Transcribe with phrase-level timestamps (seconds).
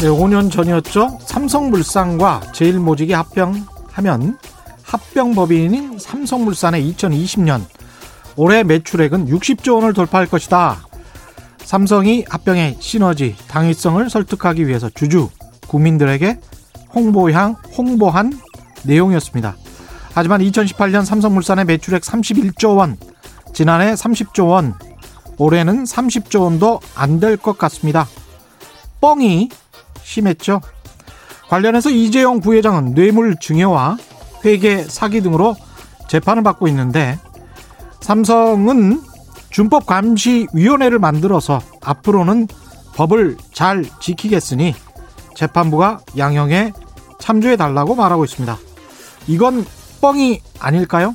[0.00, 1.18] 네, 5년 전이었죠.
[1.20, 4.38] 삼성물산과 제일모직이 합병하면
[4.82, 7.62] 합병법인인 삼성물산의 2020년
[8.36, 10.78] 올해 매출액은 60조 원을 돌파할 것이다.
[11.58, 15.28] 삼성이 합병의 시너지, 당위성을 설득하기 위해서 주주,
[15.68, 16.40] 국민들에게
[16.94, 18.32] 홍보향, 홍보한
[18.84, 19.54] 내용이었습니다.
[20.14, 22.96] 하지만 2018년 삼성물산의 매출액 31조 원,
[23.52, 24.74] 지난해 30조 원,
[25.36, 28.08] 올해는 30조 원도 안 될 것 같습니다.
[29.00, 29.50] 뻥이
[30.10, 30.60] 심했죠.
[31.48, 33.96] 관련해서 이재용 부회장은 뇌물 증여와
[34.44, 35.56] 회계 사기 등으로
[36.08, 37.18] 재판을 받고 있는데
[38.00, 39.02] 삼성은
[39.50, 42.48] 준법 감시 위원회를 만들어서 앞으로는
[42.94, 44.74] 법을 잘 지키겠으니
[45.34, 46.72] 재판부가 양형에
[47.18, 48.58] 참조해 달라고 말하고 있습니다.
[49.28, 49.64] 이건
[50.00, 51.14] 뻥이 아닐까요?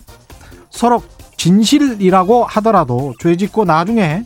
[0.70, 1.02] 서로
[1.38, 4.24] 진실이라고 하더라도 죄 짓고 나중에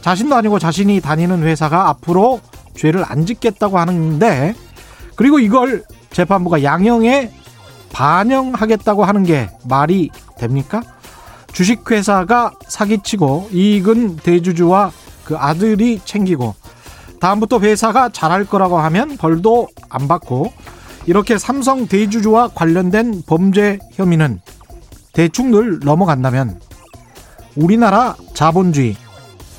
[0.00, 2.40] 자신도 아니고 자신이 다니는 회사가 앞으로
[2.74, 4.54] 죄를 안 짓겠다고 하는데
[5.16, 7.32] 그리고 이걸 재판부가 양형에
[7.92, 10.82] 반영하겠다고 하는 게 말이 됩니까?
[11.52, 14.90] 주식회사가 사기치고 이익은 대주주와
[15.24, 16.54] 그 아들이 챙기고
[17.20, 20.52] 다음부터 회사가 잘할 거라고 하면 벌도 안 받고
[21.06, 24.40] 이렇게 삼성 대주주와 관련된 범죄 혐의는
[25.12, 26.60] 대충 늘 넘어간다면
[27.54, 28.96] 우리나라 자본주의,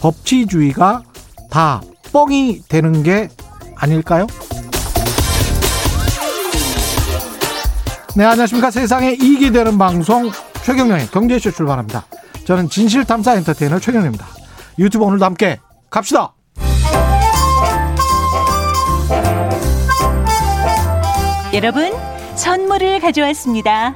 [0.02, 1.04] 법치주의가
[1.50, 1.82] 다
[2.14, 3.28] 뻥이 되는 게
[3.76, 4.28] 아닐까요?
[8.16, 8.70] 네, 안녕하십니까.
[8.70, 10.32] 세상에 이익이 되는 방송
[10.64, 12.06] 최경영의 경제쇼 출발합니다.
[12.46, 14.26] 저는 진실탐사 엔터테이너 최경영입니다.
[14.78, 16.34] 유튜브 오늘도 함께 갑시다!
[21.54, 21.92] 여러분,
[22.36, 23.96] 선물을 가져왔습니다.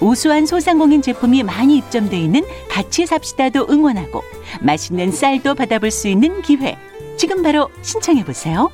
[0.00, 4.22] 우수한 소상공인 제품이 많이 입점돼 있는 같이 삽시다도 응원하고
[4.60, 6.76] 맛있는 쌀도 받아볼 수 있는 기회.
[7.16, 8.70] 지금 바로 신청해 보세요.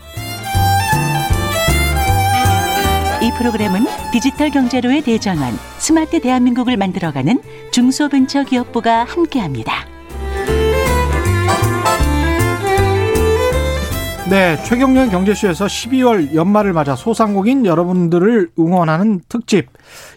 [3.23, 9.94] 이 프로그램은 디지털 경제로의 대전환, 스마트 대한민국을 만들어가는 중소벤처기업부가 함께합니다.
[14.31, 19.69] 네, 최경련 경제쇼에서 12월 연말을 맞아 소상공인 여러분들을 응원하는 특집.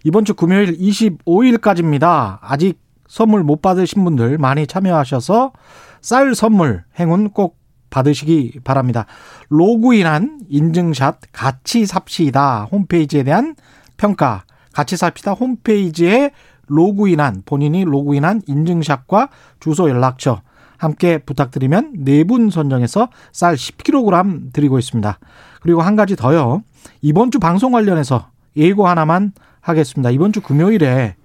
[0.06, 2.38] 이번 주 금요일 25일까지입니다.
[2.42, 2.80] 아직
[3.10, 5.52] 선물 못 받으신 분들 많이 참여하셔서
[6.00, 7.58] 쌀 선물 행운 꼭
[7.90, 9.08] 받으시기 바랍니다.
[9.50, 13.56] 로그인한 인증샷 같이 삽시다 홈페이지에 대한
[13.98, 16.32] 평가 같이 삽시다 홈페이지에
[16.68, 19.30] 로그인한 본인이 로그인한 인증샷과
[19.60, 20.42] 주소 연락처
[20.78, 25.20] 함께 부탁드리면 네 분 선정해서 쌀 10kg 드리고 있습니다.
[25.62, 26.64] 그리고 한 가지 더요.
[27.02, 30.10] 이번 주 방송 관련해서 예고 하나만 하겠습니다.
[30.12, 31.16] 이번 주 금요일에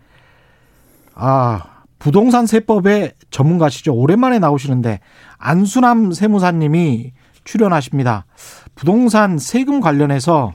[1.14, 1.62] 아
[1.98, 3.94] 부동산 세법의 전문가시죠.
[3.94, 5.00] 오랜만에 나오시는데
[5.38, 7.12] 안수남 세무사님이
[7.44, 8.26] 출연하십니다.
[8.74, 10.54] 부동산 세금 관련해서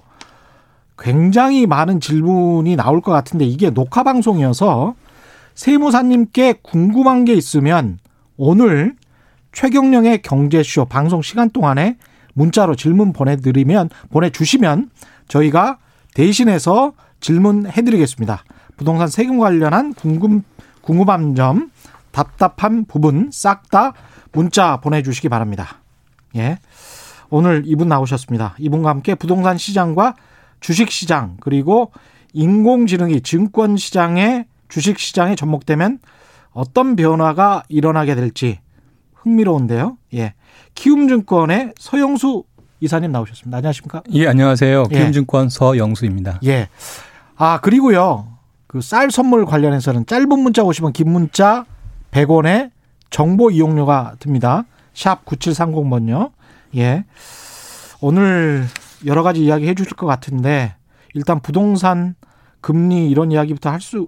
[0.98, 4.96] 굉장히 많은 질문이 나올 것 같은데 이게 녹화 방송이어서
[5.56, 8.00] 세무사님께 궁금한 게 있으면
[8.38, 8.96] 오늘
[9.52, 11.98] 최경령의 경제쇼 방송 시간 동안에
[12.36, 14.92] 문자로 질문 보내드리면 보내주시면
[15.28, 15.80] 저희가
[16.14, 18.44] 대신해서 질문해드리겠습니다.
[18.78, 20.44] 부동산 세금 관련한 궁금
[20.82, 21.72] 궁금한 점,
[22.12, 23.94] 답답한 부분 싹 다
[24.32, 25.82] 문자 보내주시기 바랍니다.
[26.36, 26.60] 예.
[27.30, 28.56] 오늘 이분 나오셨습니다.
[28.60, 30.16] 이분과 함께 부동산 시장과
[30.60, 31.92] 주식 시장 그리고
[32.34, 36.00] 인공지능이 증권 시장에 주식 시장에 접목되면
[36.58, 38.60] 어떤 변화가 일어나게 될지
[39.14, 39.98] 흥미로운데요.
[40.16, 40.34] 예.
[40.74, 42.46] 키움증권의 서영수
[42.80, 43.58] 이사님 나오셨습니다.
[43.58, 44.02] 안녕하십니까?
[44.14, 44.86] 예, 안녕하세요.
[44.92, 44.96] 예.
[44.98, 46.40] 키움증권 서영수입니다.
[46.46, 46.68] 예.
[47.36, 48.28] 아, 그리고요.
[48.66, 51.66] 그 쌀 선물 관련해서는 짧은 문자 오시면 긴 문자
[52.10, 52.72] 100원에
[53.12, 54.64] 정보 이용료가 듭니다.
[54.96, 56.32] 샵 9730번요.
[56.78, 57.06] 예.
[58.02, 58.66] 오늘
[59.06, 60.74] 여러 가지 이야기 해 주실 것 같은데
[61.14, 62.16] 일단 부동산
[62.62, 64.08] 금리 이런 이야기부터 할 수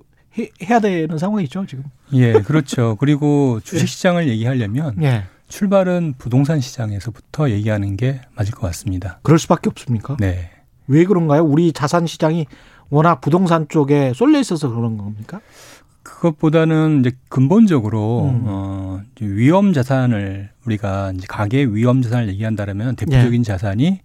[0.64, 1.84] 해야 되는 상황이죠, 지금.
[2.14, 2.96] 예, 그렇죠.
[3.00, 4.32] 그리고 주식 시장을 예.
[4.32, 5.24] 얘기하려면 예.
[5.48, 9.20] 출발은 부동산 시장에서부터 얘기하는 게 맞을 것 같습니다.
[9.24, 10.18] 그럴 수밖에 없습니까?
[10.20, 10.52] 네.
[10.88, 11.44] 왜 그런가요?
[11.44, 12.46] 우리 자산 시장이
[12.90, 15.42] 워낙 부동산 쪽에 쏠려 있어서 그런 겁니까?
[16.04, 18.44] 그것보다는 이제 근본적으로 음.
[18.46, 23.44] 어 위험 자산을 우리가 이제 가계 위험 자산을 얘기한다면 대표적인 예.
[23.44, 24.00] 자산이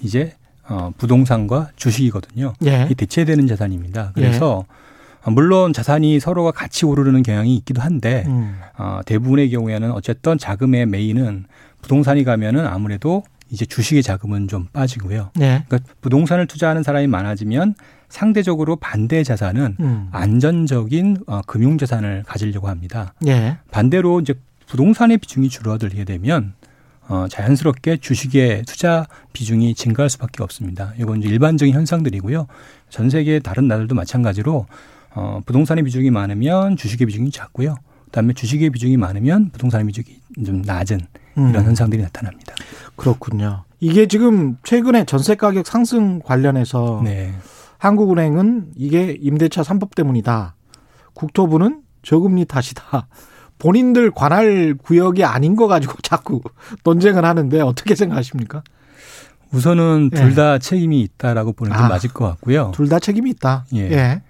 [0.00, 0.34] 이제
[0.68, 2.54] 어, 부동산과 주식이거든요.
[2.64, 2.86] 예.
[2.90, 4.12] 이 대체되는 자산입니다.
[4.14, 4.79] 그래서 예.
[5.26, 8.58] 물론 자산이 서로가 같이 오르는 경향이 있기도 한데 음.
[8.78, 11.44] 어, 대부분의 경우에는 어쨌든 자금의 메인은
[11.82, 15.30] 부동산이 가면은 아무래도 이제 주식의 자금은 좀 빠지고요.
[15.40, 15.64] 예.
[15.66, 17.74] 그러니까 부동산을 투자하는 사람이 많아지면
[18.08, 20.08] 상대적으로 반대 자산은 음.
[20.12, 23.12] 안전적인 어, 금융 자산을 가지려고 합니다.
[23.26, 23.58] 예.
[23.70, 24.34] 반대로 이제
[24.66, 26.54] 부동산의 비중이 줄어들게 되면
[27.08, 30.92] 어, 자연스럽게 주식의 투자 비중이 증가할 수밖에 없습니다.
[30.96, 32.46] 이건 이제 일반적인 현상들이고요.
[32.88, 34.66] 전 세계 다른 나라들도 마찬가지로
[35.14, 37.76] 어, 부동산의 비중이 많으면 주식의 비중이 작고요.
[38.06, 41.00] 그다음에 주식의 비중이 많으면 부동산의 비중이 좀 낮은
[41.36, 41.64] 이런 음.
[41.64, 42.54] 현상들이 나타납니다.
[42.96, 43.64] 그렇군요.
[43.78, 47.32] 이게 지금 최근에 전세 가격 상승 관련해서 네.
[47.78, 50.54] 한국은행은 이게 임대차 3법 때문이다.
[51.14, 53.08] 국토부는 저금리 탓이다.
[53.58, 56.40] 본인들 관할 구역이 아닌 거 가지고 자꾸
[56.84, 58.62] 논쟁을 하는데 어떻게 생각하십니까?
[59.52, 60.58] 우선은 둘다 예.
[60.58, 62.70] 책임이 있다라고 보는 게 아, 맞을 것 같고요.
[62.74, 63.64] 둘 다 책임이 있다.
[63.74, 63.90] 예.
[63.90, 64.22] 예.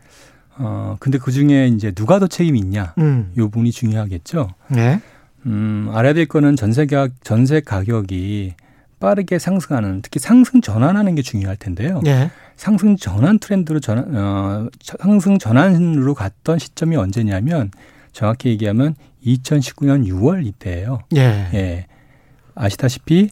[0.62, 2.94] 어, 근데 그 중에 이제 누가 더 책임이 있냐.
[2.98, 3.32] 음.
[3.38, 4.50] 요 부분이 중요하겠죠.
[4.76, 5.00] 예.
[5.46, 8.54] 음, 알아야 될 거는 전세 가격, 전세 가격이
[9.00, 12.02] 빠르게 상승하는, 특히 상승 전환하는 게 중요할 텐데요.
[12.06, 12.30] 예.
[12.56, 17.70] 상승 전환 트렌드로 전환, 어, 상승 전환으로 갔던 시점이 언제냐면
[18.12, 20.98] 정확히 얘기하면 2019년 6월 이때예요.
[21.16, 21.48] 예.
[21.54, 21.86] 예.
[22.54, 23.30] 아시다시피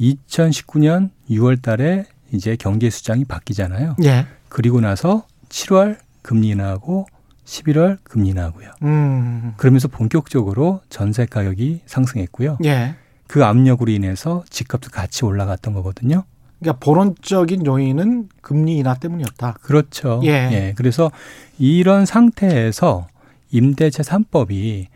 [0.00, 3.94] 2019년 6월 달에 이제 경제 수장이 바뀌잖아요.
[4.02, 4.26] 예.
[4.48, 7.06] 그리고 나서 7월 금리 인하고
[7.44, 8.70] 11월 금리 인하고요.
[8.82, 9.52] 음.
[9.58, 12.58] 그러면서 본격적으로 전세 가격이 상승했고요.
[12.64, 12.94] 예.
[13.26, 16.24] 그 압력으로 인해서 집값도 같이 올라갔던 거거든요.
[16.58, 19.58] 그러니까 본원적인 요인은 금리 인하 때문이었다.
[19.60, 20.20] 그렇죠.
[20.24, 20.28] 예.
[20.30, 20.74] 예.
[20.76, 21.10] 그래서
[21.58, 23.06] 이런 상태에서
[23.50, 24.86] 임대차 3법이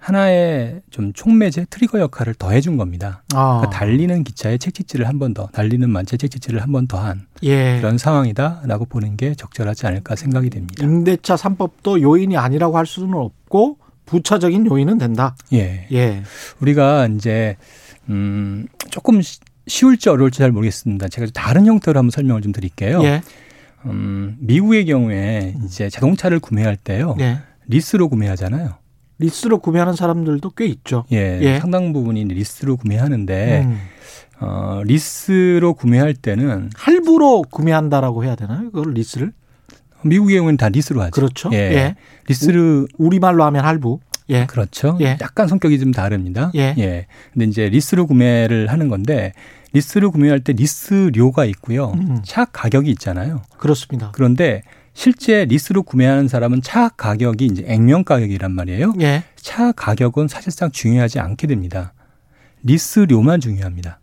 [0.00, 3.22] 하나의 좀 촉매제 트리거 역할을 더 해준 겁니다.
[3.34, 3.58] 아.
[3.60, 7.76] 그러니까 달리는 기차에 책찍질을 한 번 더, 달리는 만차에 책찍질을 한 번 더한 예.
[7.80, 10.82] 그런 상황이다라고 보는 게 적절하지 않을까 생각이 됩니다.
[10.84, 13.76] 임대차 3법도 요인이 아니라고 할 수는 없고
[14.06, 15.36] 부차적인 요인은 된다.
[15.52, 15.86] 예.
[15.92, 16.22] 예.
[16.60, 17.56] 우리가 이제
[18.08, 19.20] 음 조금
[19.66, 21.08] 쉬울지 어려울지 잘 모르겠습니다.
[21.08, 23.02] 제가 다른 형태로 한번 설명을 좀 드릴게요.
[23.04, 23.20] 예.
[23.84, 27.16] 음, 미국의 경우에 이제 자동차를 구매할 때요.
[27.20, 27.38] 예.
[27.68, 28.74] 리스로 구매하잖아요.
[29.20, 31.04] 리스로 구매하는 사람들도 꽤 있죠.
[31.12, 31.58] 예, 예.
[31.60, 33.78] 상당 부분이 리스로 구매하는데 음.
[34.40, 38.70] 어, 리스로 구매할 때는 할부로 구매한다라고 해야 되나요?
[38.72, 39.32] 그걸 리스를?
[40.02, 41.10] 미국의 경우는 다 리스로 하죠.
[41.10, 41.50] 그렇죠.
[41.52, 41.56] 예.
[41.56, 41.96] 예.
[42.26, 44.00] 리스를 우리말로 하면 할부.
[44.30, 44.46] 예.
[44.46, 44.96] 그렇죠.
[45.00, 45.18] 예.
[45.20, 46.50] 약간 성격이 좀 다릅니다.
[46.54, 46.74] 예.
[46.78, 47.06] 예.
[47.34, 49.34] 근데 이제 리스로 구매를 하는 건데
[49.74, 51.92] 리스를 구매할 때 리스료가 있고요.
[51.96, 52.20] 음.
[52.24, 53.42] 차 가격이 있잖아요.
[53.58, 54.10] 그렇습니다.
[54.12, 54.62] 그런데
[55.00, 58.92] 실제 리스로 구매하는 사람은 차 가격이 이제 액면 가격이란 말이에요.
[59.00, 59.24] 예.
[59.34, 61.94] 차 가격은 사실상 중요하지 않게 됩니다.
[62.64, 63.98] 리스료만 중요합니다.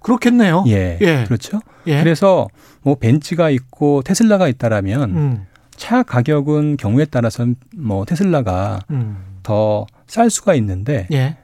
[0.00, 0.64] 그렇겠네요.
[0.66, 0.98] 예.
[1.00, 1.24] 예.
[1.28, 1.60] 그렇죠.
[1.86, 2.02] 예.
[2.02, 2.48] 그래서
[2.82, 5.46] 뭐 벤츠가 있고 테슬라가 있다라면 음.
[5.76, 9.18] 차 가격은 경우에 따라서는 뭐 테슬라가 음.
[9.44, 11.36] 더 쌀 수가 있는데 예.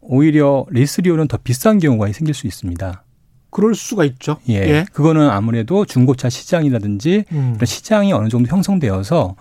[0.00, 3.04] 오히려 리스료는 더 비싼 경우가 생길 수 있습니다.
[3.50, 4.36] 그럴 수가 있죠.
[4.48, 4.54] 예.
[4.54, 4.84] 예.
[4.92, 7.58] 그거는 아무래도 중고차 시장이라든지 음.
[7.64, 9.34] 시장이 어느 정도 형성되어서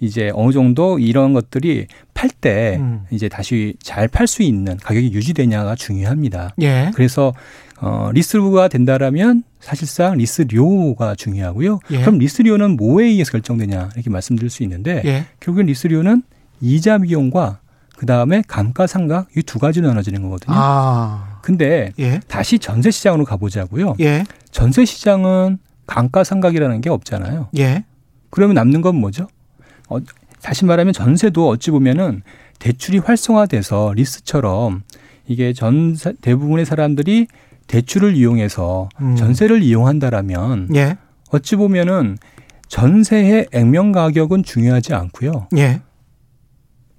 [0.00, 3.04] 이제 어느 정도 이런 것들이 팔 때 음.
[3.10, 6.54] 이제 다시 잘 팔 수 있는 가격이 유지되냐가 중요합니다.
[6.60, 6.90] 예.
[6.94, 7.32] 그래서
[7.80, 11.80] 어 리스가 된다라면 사실상 리스료가 중요하고요.
[11.92, 12.00] 예.
[12.02, 15.24] 그럼 리스료는 뭐에 의해서 결정되냐 이렇게 말씀드릴 수 있는데 예.
[15.40, 16.22] 결국엔 리스료는
[16.60, 17.58] 이자 비용과
[17.96, 20.54] 그 다음에 감가상각 이 두 가지로 나눠지는 거거든요.
[20.58, 21.35] 아.
[21.46, 22.18] 근데 예.
[22.26, 23.94] 다시 전세 시장으로 가보자고요.
[24.00, 24.24] 예.
[24.50, 27.50] 전세 시장은 감가상각이라는 게 없잖아요.
[27.56, 27.84] 예.
[28.30, 29.28] 그러면 남는 건 뭐죠?
[29.88, 29.98] 어,
[30.42, 32.22] 다시 말하면 전세도 어찌 보면은
[32.58, 34.82] 대출이 활성화돼서 리스처럼
[35.28, 37.28] 이게 전 대부분의 사람들이
[37.68, 39.14] 대출을 이용해서 음.
[39.14, 40.96] 전세를 이용한다라면 예.
[41.30, 42.18] 어찌 보면은
[42.66, 45.46] 전세의 액면 가격은 중요하지 않고요.
[45.58, 45.80] 예.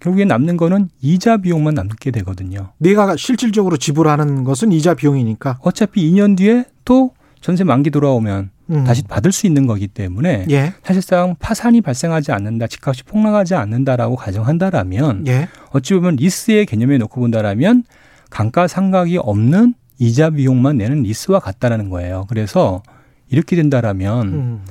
[0.07, 2.69] 결국에 남는 거는 이자 비용만 남게 되거든요.
[2.77, 5.59] 내가 실질적으로 지불하는 것은 이자 비용이니까.
[5.61, 7.11] 어차피 2년 뒤에 또
[7.41, 8.83] 전세 만기 돌아오면 음.
[8.85, 10.73] 다시 받을 수 있는 거기 때문에 예.
[10.83, 15.49] 사실상 파산이 발생하지 않는다, 집값이 폭락하지 않는다라고 가정한다라면 예.
[15.71, 17.83] 어찌 보면 리스의 개념에 놓고 본다라면
[18.29, 22.25] 감가상각이 없는 이자 비용만 내는 리스와 같다라는 거예요.
[22.29, 22.81] 그래서
[23.29, 24.61] 이렇게 된다라면 음.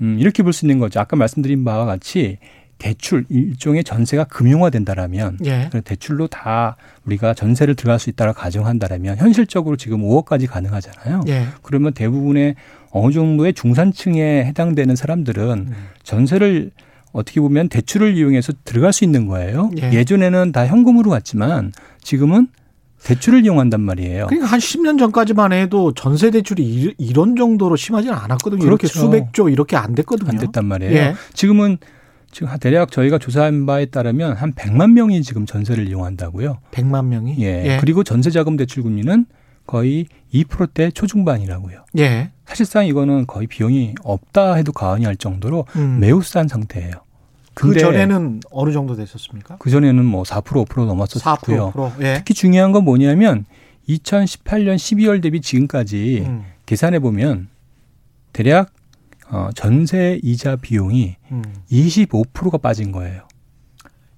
[0.00, 0.98] 음, 이렇게 볼 수 있는 거죠.
[0.98, 2.38] 아까 말씀드린 바와 같이
[2.82, 5.70] 대출 일종의 전세가 금융화된다라면 예.
[5.84, 11.22] 대출로 다 우리가 전세를 들어갈 수 있다고 가정한다라면 현실적으로 지금 5억까지 가능하잖아요.
[11.28, 11.46] 예.
[11.62, 12.56] 그러면 대부분의
[12.90, 15.74] 어느 정도의 중산층에 해당되는 사람들은 음.
[16.02, 16.72] 전세를
[17.12, 19.70] 어떻게 보면 대출을 이용해서 들어갈 수 있는 거예요.
[19.76, 20.02] 예.
[20.02, 21.70] 전에는다 현금으로 갔지만
[22.02, 22.48] 지금은
[23.04, 24.26] 대출을 이용한단 말이에요.
[24.26, 28.58] 그러니까 한 10년 전까지만 해도 전세 대출이 이런 정도로 심하지는 않았거든요.
[28.58, 28.66] 그렇죠.
[28.66, 30.30] 이렇게 수백조 이렇게 안 됐거든요.
[30.30, 30.92] 안 됐단 말이에요.
[30.94, 31.14] 예.
[31.32, 31.78] 지금은
[32.32, 36.58] 지금 대략 저희가 조사한 바에 따르면 한 100만 명이 지금 전세를 이용한다고요.
[36.72, 37.36] 100만 명이?
[37.40, 37.74] 예.
[37.74, 37.78] 예.
[37.78, 39.26] 그리고 전세자금 대출 금리는
[39.66, 41.84] 거의 2%대 초중반이라고요.
[41.98, 42.30] 예.
[42.46, 46.00] 사실상 이거는 거의 비용이 없다 해도 과언이 할 정도로 음.
[46.00, 46.92] 매우 싼 상태예요.
[47.54, 49.56] 그 전에는 어느 정도 됐었습니까?
[49.58, 51.72] 그 전에는 뭐 4% 5% 넘었었고요.
[51.72, 52.14] 4%, 예.
[52.16, 53.44] 특히 중요한 건 뭐냐면
[53.88, 56.44] 2018년 12월 대비 지금까지 음.
[56.64, 57.48] 계산해 보면
[58.32, 58.72] 대략
[59.32, 61.42] 어, 전세 이자 비용이 음.
[61.70, 63.22] 25%가 빠진 거예요.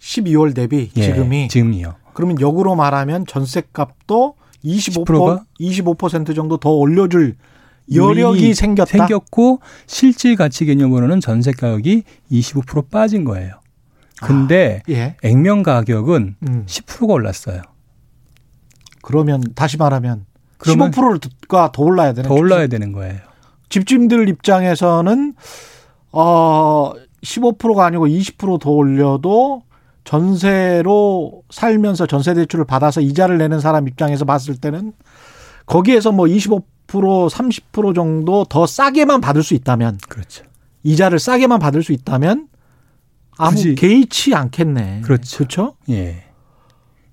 [0.01, 1.95] 12월 대비 예, 지금이 지금이요.
[2.13, 7.37] 그러면 역으로 말하면 전세값도 25% 25% 정도 더 올려줄
[7.95, 8.91] 여력이 생겼다.
[8.91, 12.03] 생겼고 실질 가치 개념으로는 전세 가격이
[12.33, 13.61] 25% 빠진 거예요.
[14.21, 15.17] 근데 아, 예.
[15.23, 16.65] 액면 가격은 음.
[16.67, 17.63] 10%가 올랐어요.
[19.03, 20.27] 그러면 다시 말하면
[20.59, 23.21] 15%가 더 올라야 되는 더 올라야 되는 거예요.
[23.69, 25.35] 집주인들 입장에서는
[26.13, 26.93] 어
[27.23, 29.63] 15%가 아니고 20%더 올려도
[30.05, 34.93] 전세로 살면서 전세 대출을 받아서 이자를 내는 사람 입장에서 봤을 때는
[35.67, 40.45] 거기에서 뭐 25% 30% 정도 더 싸게만 받을 수 있다면 그렇죠.
[40.83, 42.49] 이자를 싸게만 받을 수 있다면
[43.39, 43.75] 아무 굳이.
[43.75, 45.01] 개의치 않겠네.
[45.03, 45.39] 그렇죠.
[45.39, 45.77] 그렇죠?
[45.91, 46.25] 예.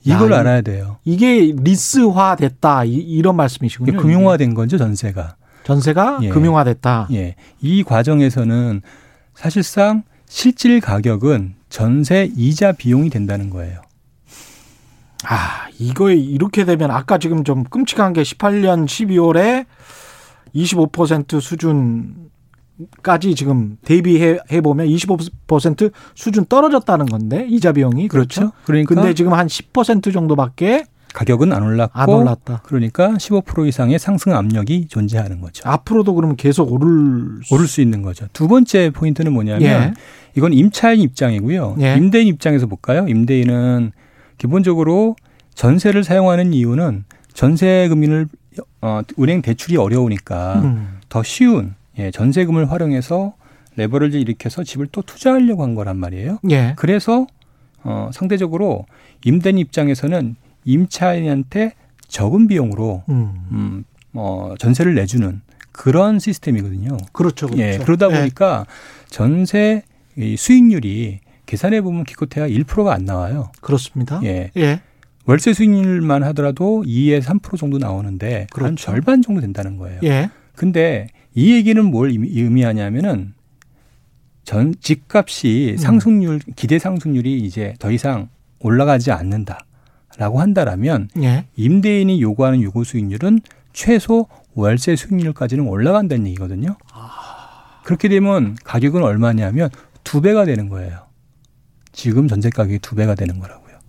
[0.03, 0.97] 이걸 야, 알아야 돼요.
[1.05, 3.99] 이게 리스화 됐다 이, 런 말씀이시군요.
[3.99, 5.35] 금융화된 거죠 전세가.
[5.63, 6.29] 전세가 예.
[6.29, 7.07] 금융화됐다.
[7.11, 7.35] 예.
[7.61, 8.81] 이 과정에서는
[9.35, 13.81] 사실상 실질 가격은 전세 이자 비용이 된다는 거예요.
[15.23, 19.65] 아, 이거 이렇게 되면 아까 지금 좀 끔찍한 게 18년 12월에
[20.55, 21.39] 25%
[22.91, 28.41] 수준까지 지금 대비해 보면 25% 수준 떨어졌다는 건데 이자 비용이 그렇죠.
[28.41, 28.55] 그렇죠?
[28.65, 32.61] 그러니까 근데 지금 한 10% 정도밖에 가격은 안 올랐고 안 올랐다.
[32.65, 35.67] 그러니까 15% 이상의 상승 압력이 존재하는 거죠.
[35.67, 38.27] 앞으로도 그러면 계속 오를 오를 수 있는 거죠.
[38.33, 39.93] 두 번째 포인트는 뭐냐면 예.
[40.35, 41.77] 이건 임차인 입장이고요.
[41.81, 41.95] 예.
[41.95, 43.05] 임대인 입장에서 볼까요?
[43.07, 43.91] 임대인은
[44.37, 45.15] 기본적으로
[45.55, 47.03] 전세를 사용하는 이유는
[47.33, 48.27] 전세 금리를
[48.81, 50.99] 어, 은행 대출이 어려우니까 음.
[51.09, 53.33] 더 쉬운 예, 전세금을 활용해서
[53.75, 56.39] 레버리지 일으켜서 집을 또 투자하려고 한 거란 말이에요.
[56.49, 56.73] 예.
[56.77, 57.27] 그래서
[57.83, 58.85] 어, 상대적으로
[59.23, 61.73] 임대인 입장에서는 임차인한테
[62.07, 63.33] 적은 비용으로 음.
[63.51, 65.41] 음, 어, 전세를 내주는
[65.71, 66.97] 그런 시스템이거든요.
[67.13, 67.47] 그렇죠.
[67.47, 67.61] 그렇죠.
[67.61, 68.19] 예, 그러다 예.
[68.19, 68.65] 보니까
[69.09, 69.83] 전세
[70.17, 73.51] 이 수익률이 계산해 보면 기껏해야 1%가 안 나와요.
[73.61, 74.19] 그렇습니다.
[74.23, 74.51] 예.
[74.57, 74.81] 예.
[75.25, 78.67] 월세 수익률만 하더라도 2에서 3% 정도 나오는데 그렇죠.
[78.67, 79.99] 한 절반 정도 된다는 거예요.
[80.03, 80.29] 예.
[80.55, 83.33] 근데 이 얘기는 뭘 의미하냐면은
[84.43, 85.77] 전 집값이 음.
[85.77, 89.65] 상승률 기대 상승률이 이제 더 이상 올라가지 않는다
[90.17, 91.45] 라고 한다라면 예.
[91.55, 93.41] 임대인이 요구하는 요구 수익률은
[93.73, 96.75] 최소 월세 수익률까지는 올라간다는 얘기거든요.
[96.93, 97.81] 아.
[97.83, 99.69] 그렇게 되면 가격은 얼마냐면
[100.03, 101.05] 두 배가 되는 거예요.
[101.91, 103.79] 지금 전세 가격이 두 배가 되는 거라고요.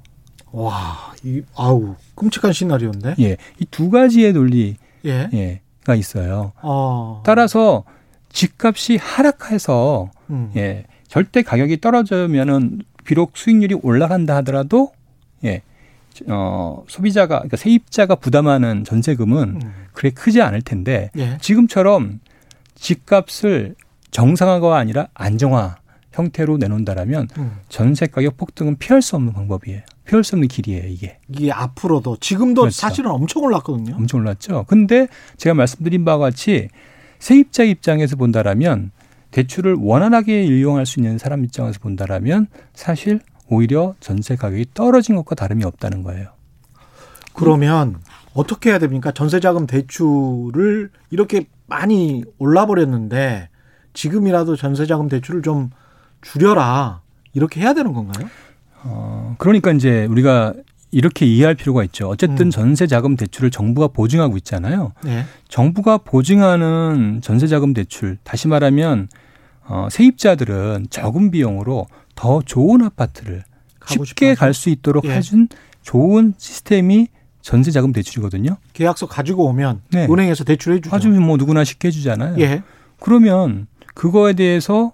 [0.53, 3.15] 와, 이 아우 끔찍한 시나리오인데.
[3.21, 5.29] 예, 이 두 가지의 논리 예.
[5.33, 6.53] 예 가 있어요.
[6.63, 7.23] 어.
[7.27, 7.83] 따라서
[8.31, 10.53] 집값이 하락해서 음.
[10.55, 14.93] 예 절대 가격이 떨어지면은 비록 수익률이 올라간다 하더라도
[15.45, 15.63] 예.
[16.29, 19.73] 어, 소비자가, 그러니까 세입자가 부담하는 전세금은 음.
[19.93, 21.39] 그래 크지 않을 텐데 예.
[21.41, 22.21] 지금처럼
[22.75, 23.75] 집값을
[24.11, 25.77] 정상화가 아니라 안정화
[26.13, 27.53] 형태로 내놓는다라면 음.
[27.69, 29.81] 전세 가격 폭등은 피할 수 없는 방법이에요.
[30.05, 31.19] 피할 수 없는 길이에요, 이게.
[31.29, 32.77] 이게 앞으로도 지금도 그렇죠.
[32.77, 33.97] 사실은 엄청 올랐거든요.
[33.97, 34.65] 엄청 올랐죠.
[34.69, 36.69] 근데 제가 말씀드린 바와 같이
[37.19, 38.91] 세입자 입장에서 본다라면
[39.31, 43.21] 대출을 원활하게 이용할 수 있는 사람 입장에서 본다라면 사실
[43.53, 46.29] 오히려 전세 가격이 떨어진 것과 다름이 없다는 거예요.
[47.35, 47.97] 그러면
[48.35, 49.13] 어떻게 해야 됩니까?
[49.13, 53.49] 전세자금 대출을 이렇게 많이 올라버렸는데
[53.95, 55.71] 지금이라도 전세자금 대출을 좀
[56.23, 57.03] 줄여라
[57.35, 58.29] 이렇게 해야 되는 건가요?
[58.85, 60.55] 어, 그러니까 이제 우리가
[60.91, 62.09] 이렇게 이해할 필요가 있죠.
[62.09, 62.51] 어쨌든 음.
[62.51, 64.93] 전세 자금 대출을 정부가 보증하고 있잖아요.
[65.03, 65.25] 네.
[65.49, 69.09] 정부가 보증하는 전세 자금 대출, 다시 말하면
[69.65, 73.45] 어, 세입자들은 적은 비용으로 더 좋은 아파트를
[73.87, 75.17] 쉽게 갈 수 있도록 예.
[75.17, 75.49] 해준
[75.83, 77.09] 좋은 시스템이
[77.41, 78.57] 전세 자금 대출이거든요.
[78.73, 80.07] 계약서 가지고 오면 네.
[80.09, 80.95] 은행에서 대출해 주죠.
[80.95, 82.37] 아주 뭐 누구나 쉽게 해 주잖아요.
[82.39, 82.63] 예.
[83.01, 84.93] 그러면 그거에 대해서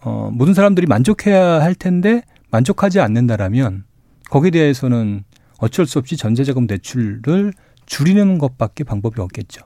[0.00, 3.84] 어, 모든 사람들이 만족해야 할 텐데 만족하지 않는다라면
[4.30, 5.24] 거기에 대해서는
[5.58, 7.52] 어쩔 수 없이 전세자금 대출을
[7.86, 9.62] 줄이는 것밖에 방법이 없겠죠.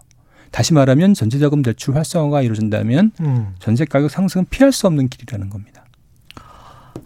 [0.50, 3.54] 다시 말하면 전세자금 대출 활성화가 이루어진다면 음.
[3.58, 5.84] 전세 가격 상승은 피할 수 없는 길이라는 겁니다.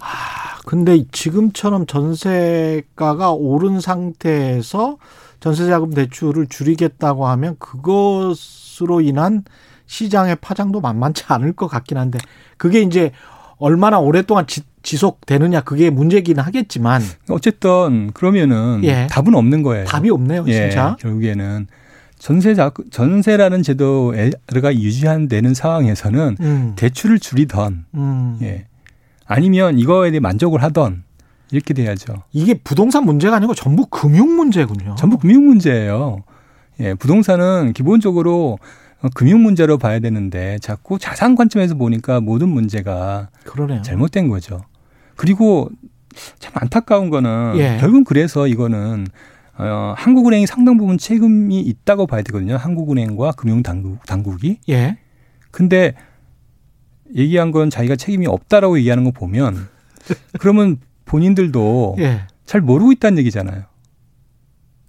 [0.01, 4.99] 아, 근데 지금처럼 전세가가 오른 상태에서
[5.41, 9.45] 전세자금 대출을 줄이겠다고 하면 그것으로 인한
[9.87, 12.19] 시장의 파장도 만만치 않을 것 같긴 한데
[12.57, 13.11] 그게 이제
[13.59, 19.07] 얼마나 오랫동안 지, 지속되느냐 그게 문제긴 하겠지만 어쨌든 그러면은 예.
[19.09, 19.85] 답은 없는 거예요.
[19.85, 20.97] 답이 없네요, 예, 진짜.
[21.01, 21.67] 결국에는
[22.19, 26.73] 전세자 전세라는 제도가 유지한되는 상황에서는 음.
[26.77, 28.39] 대출을 줄이던 음.
[28.43, 28.67] 예.
[29.33, 31.05] 아니면 이거에 대해 만족을 하던
[31.51, 32.15] 이렇게 돼야죠.
[32.33, 34.95] 이게 부동산 문제가 아니고 전부 금융 문제군요.
[34.97, 36.23] 전부 금융 문제예요.
[36.81, 38.59] 예, 부동산은 기본적으로
[39.15, 43.83] 금융 문제로 봐야 되는데 자꾸 자산 관점에서 보니까 모든 문제가 그러네요.
[43.83, 44.63] 잘못된 거죠.
[45.17, 45.71] 그리고
[46.39, 47.79] 참 안타까운 거는 예.
[47.81, 49.07] 결국은 그래서 이거는
[49.59, 52.57] 어, 한국은행이 상당 부분 책임이 있다고 봐야 되거든요.
[52.57, 54.59] 한국은행과 금융 당국 당국이.
[54.69, 54.99] 예.
[55.51, 55.95] 근데
[57.15, 59.69] 얘기한 건 자기가 책임이 없다라고 얘기하는 거 보면
[60.39, 62.23] 그러면 본인들도 예.
[62.47, 63.65] 잘 모르고 있다는 얘기잖아요.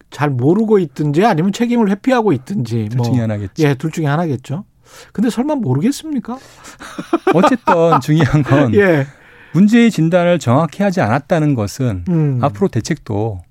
[0.09, 3.05] 잘 모르고 있든지 아니면 책임을 회피하고 있든지 둘 뭐.
[3.05, 3.63] 중에 하나겠죠.
[3.63, 4.63] 예, 둘 중에 하나겠죠.
[5.11, 6.37] 근데 설마 모르겠습니까?
[7.33, 9.07] 어쨌든 중요한 건 예.
[9.53, 12.39] 문제의 진단을 정확히 하지 않았다는 것은 음.
[12.41, 13.41] 앞으로 대책도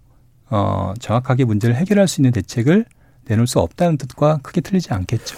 [0.51, 2.85] 어, 정확하게 문제를 해결할 수 있는 대책을
[3.25, 5.37] 내놓을 수 없다는 뜻과 크게 틀리지 않겠죠.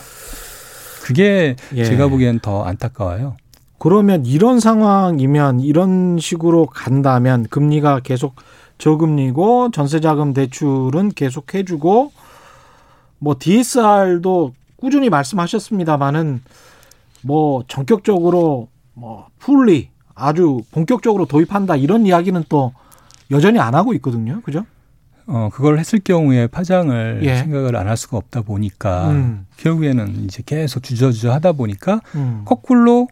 [1.04, 1.84] 그게 예.
[1.84, 3.37] 제가 보기엔 더 안타까워요.
[3.78, 8.37] 그러면 이런 상황이면 이런 식으로 간다면 금리가 계속
[8.78, 12.11] 저금리고 전세자금 대출은 계속 해주고
[13.18, 16.40] 뭐 DSR도 꾸준히 말씀하셨습니다만은
[17.20, 22.73] 뭐 전격적으로 뭐 풀리 아주 본격적으로 도입한다 이런 이야기는 또
[23.30, 24.40] 여전히 안 하고 있거든요.
[24.40, 24.64] 그죠?
[25.26, 27.37] 어, 그걸 했을 경우에 파장을 예.
[27.38, 29.47] 생각을 안 할 수가 없다 보니까 음.
[29.57, 32.43] 결국에는 이제 계속 주저주저 하다 보니까 음.
[32.45, 33.09] 거꾸로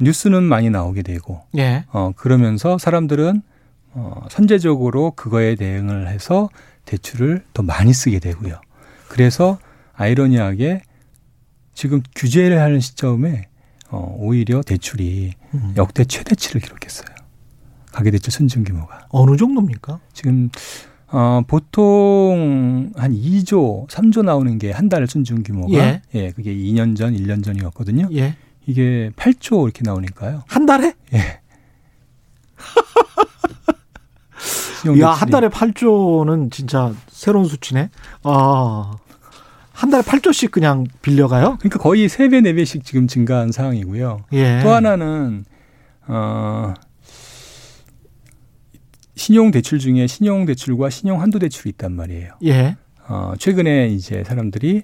[0.00, 1.84] 뉴스는 많이 나오게 되고 예.
[1.90, 3.42] 어, 그러면서 사람들은
[3.92, 6.50] 어, 선제적으로 그거에 대응을 해서
[6.84, 8.60] 대출을 더 많이 쓰게 되고요.
[9.08, 9.58] 그래서
[9.94, 10.82] 아이러니하게
[11.74, 13.48] 지금 규제를 하는 시점에
[13.88, 15.74] 어, 오히려 대출이 음.
[15.76, 17.08] 역대 최대치를 기록했어요.
[17.92, 19.06] 가계대출 순증 규모가.
[19.08, 20.00] 어느 정도입니까?
[20.12, 20.50] 지금
[21.08, 26.02] 어, 보통 한 2조, 3조 나오는 게 한 달 순증 규모가 예.
[26.14, 28.08] 예, 그게 2년 전, 1년 전이었거든요.
[28.14, 28.36] 예.
[28.66, 30.42] 이게 8조 이렇게 나오니까요.
[30.48, 30.94] 한 달에?
[31.14, 31.40] 예.
[35.00, 37.90] 야, 한 달에 8조는 진짜 새로운 수치네.
[38.22, 38.96] 아.
[39.72, 41.56] 한 달에 8조씩 그냥 빌려가요?
[41.58, 44.20] 그러니까 거의 3배, 4배씩 지금 증가한 상황이고요.
[44.32, 44.60] 예.
[44.62, 45.44] 또 하나는,
[46.06, 46.72] 어,
[49.16, 52.34] 신용 대출 중에 신용 대출과 신용 한도 대출이 있단 말이에요.
[52.44, 52.76] 예.
[53.08, 54.82] 어, 최근에 이제 사람들이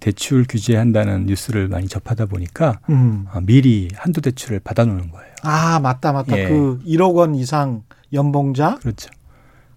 [0.00, 3.26] 대출 규제한다는 뉴스를 많이 접하다 보니까 음.
[3.32, 5.34] 어, 미리 한도 대출을 받아놓는 거예요.
[5.42, 6.38] 아 맞다 맞다.
[6.38, 6.48] 예.
[6.48, 9.10] 그 1억 원 이상 연봉자 그렇죠.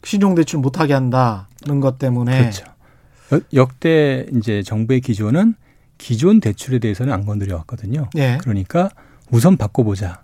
[0.04, 2.66] 신용 대출 못하게 한다는 것 때문에 그렇죠.
[3.54, 5.56] 역대 이제 정부의 기조는
[5.98, 8.10] 기존 대출에 대해서는 안 건드려 왔거든요.
[8.16, 8.38] 예.
[8.42, 8.90] 그러니까
[9.30, 10.24] 우선 바꿔보자.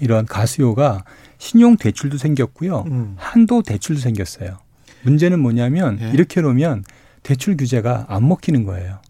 [0.00, 1.04] 이런 가수요가
[1.42, 2.84] 신용 대출도 생겼고요.
[2.86, 3.16] 음.
[3.18, 4.58] 한도 대출도 생겼어요.
[5.02, 6.10] 문제는 뭐냐면 예.
[6.10, 6.84] 이렇게 놓으면
[7.24, 9.00] 대출 규제가 안 먹히는 거예요.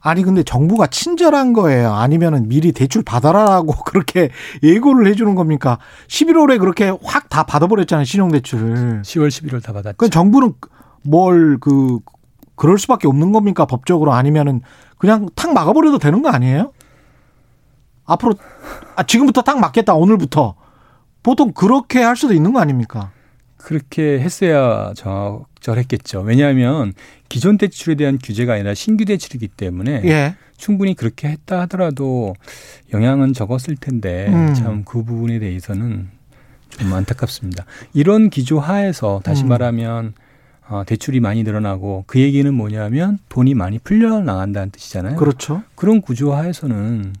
[0.00, 1.92] 아니 근데 정부가 친절한 거예요.
[1.92, 4.30] 아니면은 미리 대출 받아라라고 그렇게
[4.64, 5.78] 예고를 해주는 겁니까?
[6.08, 9.02] 11월에 그렇게 확 다 받아버렸잖아요 신용 대출을.
[9.02, 9.98] 10월, 11월 다 받았죠.
[9.98, 10.54] 그 정부는
[11.04, 12.00] 뭘 그
[12.56, 14.62] 그럴 수밖에 없는 겁니까 법적으로 아니면은
[14.96, 16.72] 그냥 탁 막아버려도 되는 거 아니에요?
[18.04, 18.34] 앞으로
[18.96, 20.56] 아 지금부터 탁 막겠다 오늘부터
[21.28, 23.10] 보통 그렇게 할 수도 있는 거 아닙니까?
[23.58, 26.22] 그렇게 했어야 적절했겠죠.
[26.22, 26.94] 왜냐하면
[27.28, 30.36] 기존 대출에 대한 규제가 아니라 신규 대출이기 때문에 예.
[30.56, 32.34] 충분히 그렇게 했다 하더라도
[32.94, 34.54] 영향은 적었을 텐데 음.
[34.54, 36.08] 참그 부분에 대해서는
[36.70, 37.66] 좀 안타깝습니다.
[37.92, 39.48] 이런 기조 하에서 다시 음.
[39.48, 40.14] 말하면
[40.66, 45.16] 어, 대출이 많이 늘어나고 그 얘기는 뭐냐면 돈이 많이 풀려 나간다는 뜻이잖아요.
[45.16, 45.62] 그렇죠.
[45.74, 47.12] 그런 구조 하에서는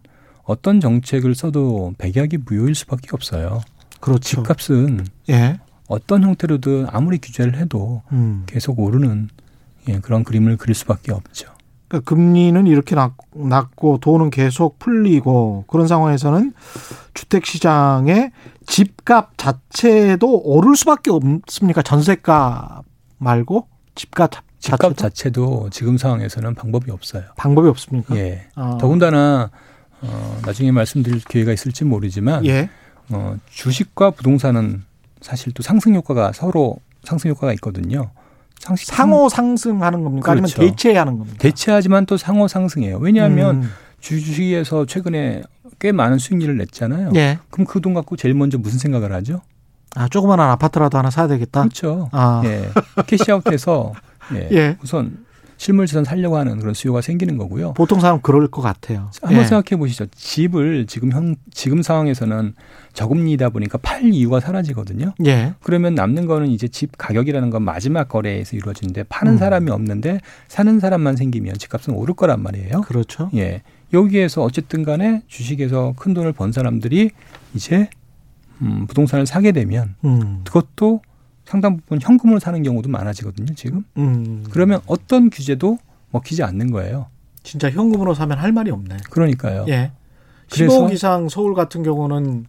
[0.44, 3.60] 어떤 정책을 써도 백약이 무효일 수밖에 없어요.
[4.00, 4.42] 그렇죠.
[4.42, 5.60] 집값은 예.
[5.88, 8.44] 어떤 형태로든 아무리 규제를 해도 음.
[8.46, 9.28] 계속 오르는
[9.88, 11.48] 예, 그런 그림을 그릴 수밖에 없죠.
[11.88, 12.94] 그러니까 금리는 이렇게
[13.32, 16.52] 낮고 돈은 계속 풀리고 그런 상황에서는
[17.14, 18.30] 주택 시장의
[18.66, 21.80] 집값 자체도 오를 수밖에 없습니까?
[21.80, 22.82] 전세가
[23.16, 27.22] 말고 집값 집값 자체도 지금 상황에서는 방법이 없어요.
[27.36, 28.14] 방법이 없습니까?
[28.16, 28.48] 예.
[28.54, 28.76] 아.
[28.78, 29.50] 더군다나
[30.00, 32.68] 어, 나중에 말씀드릴 기회가 있을지 모르지만 예.
[33.10, 34.82] 어, 주식과 부동산은
[35.20, 38.10] 사실 또 상승 효과가 서로 상승 효과가 있거든요.
[38.60, 40.34] 상시, 상호 상승하는 겁니까?
[40.34, 40.56] 그렇죠.
[40.60, 41.38] 아니면 대체하는 겁니까?
[41.38, 42.98] 대체하지만 또 상호 상승해요.
[42.98, 43.70] 왜냐하면 음.
[44.00, 45.42] 주식에서 최근에
[45.78, 47.12] 꽤 많은 수익률을 냈잖아요.
[47.16, 47.38] 예.
[47.50, 49.40] 그럼 그 돈 갖고 제일 먼저 무슨 생각을 하죠?
[49.94, 51.62] 아, 조그마한 아파트라도 하나 사야 되겠다?
[51.62, 52.08] 그렇죠.
[52.12, 52.42] 아.
[52.44, 52.68] 예.
[53.06, 53.92] 캐시아웃해서
[54.34, 54.48] 예.
[54.52, 54.76] 예.
[54.82, 55.24] 우선
[55.58, 57.74] 실물 재산 살려고 하는 그런 수요가 생기는 거고요.
[57.74, 59.10] 보통 사람 그럴 것 같아요.
[59.20, 59.44] 한번 예.
[59.44, 60.06] 생각해 보시죠.
[60.14, 62.54] 집을 지금 형 지금 상황에서는
[62.94, 65.12] 저금리다 보니까 팔 이유가 사라지거든요.
[65.26, 65.54] 예.
[65.60, 69.38] 그러면 남는 거는 이제 집 가격이라는 건 마지막 거래에서 이루어지는데 파는 음.
[69.38, 72.82] 사람이 없는데 사는 사람만 생기면 집값은 오를 거란 말이에요.
[72.82, 73.28] 그렇죠.
[73.34, 73.62] 예.
[73.92, 77.10] 여기에서 어쨌든 간에 주식에서 큰 돈을 번 사람들이
[77.54, 77.90] 이제
[78.62, 80.42] 음, 부동산을 사게 되면 음.
[80.44, 81.00] 그것도
[81.48, 83.82] 상당 부분 현금으로 사는 경우도 많아지거든요, 지금.
[83.96, 84.44] 음.
[84.50, 85.78] 그러면 어떤 규제도
[86.10, 87.06] 먹히지 않는 거예요.
[87.42, 88.98] 진짜 현금으로 사면 할 말이 없네.
[89.08, 89.64] 그러니까요.
[89.68, 89.92] 예.
[90.48, 92.44] 15억 이상 서울 같은 경우는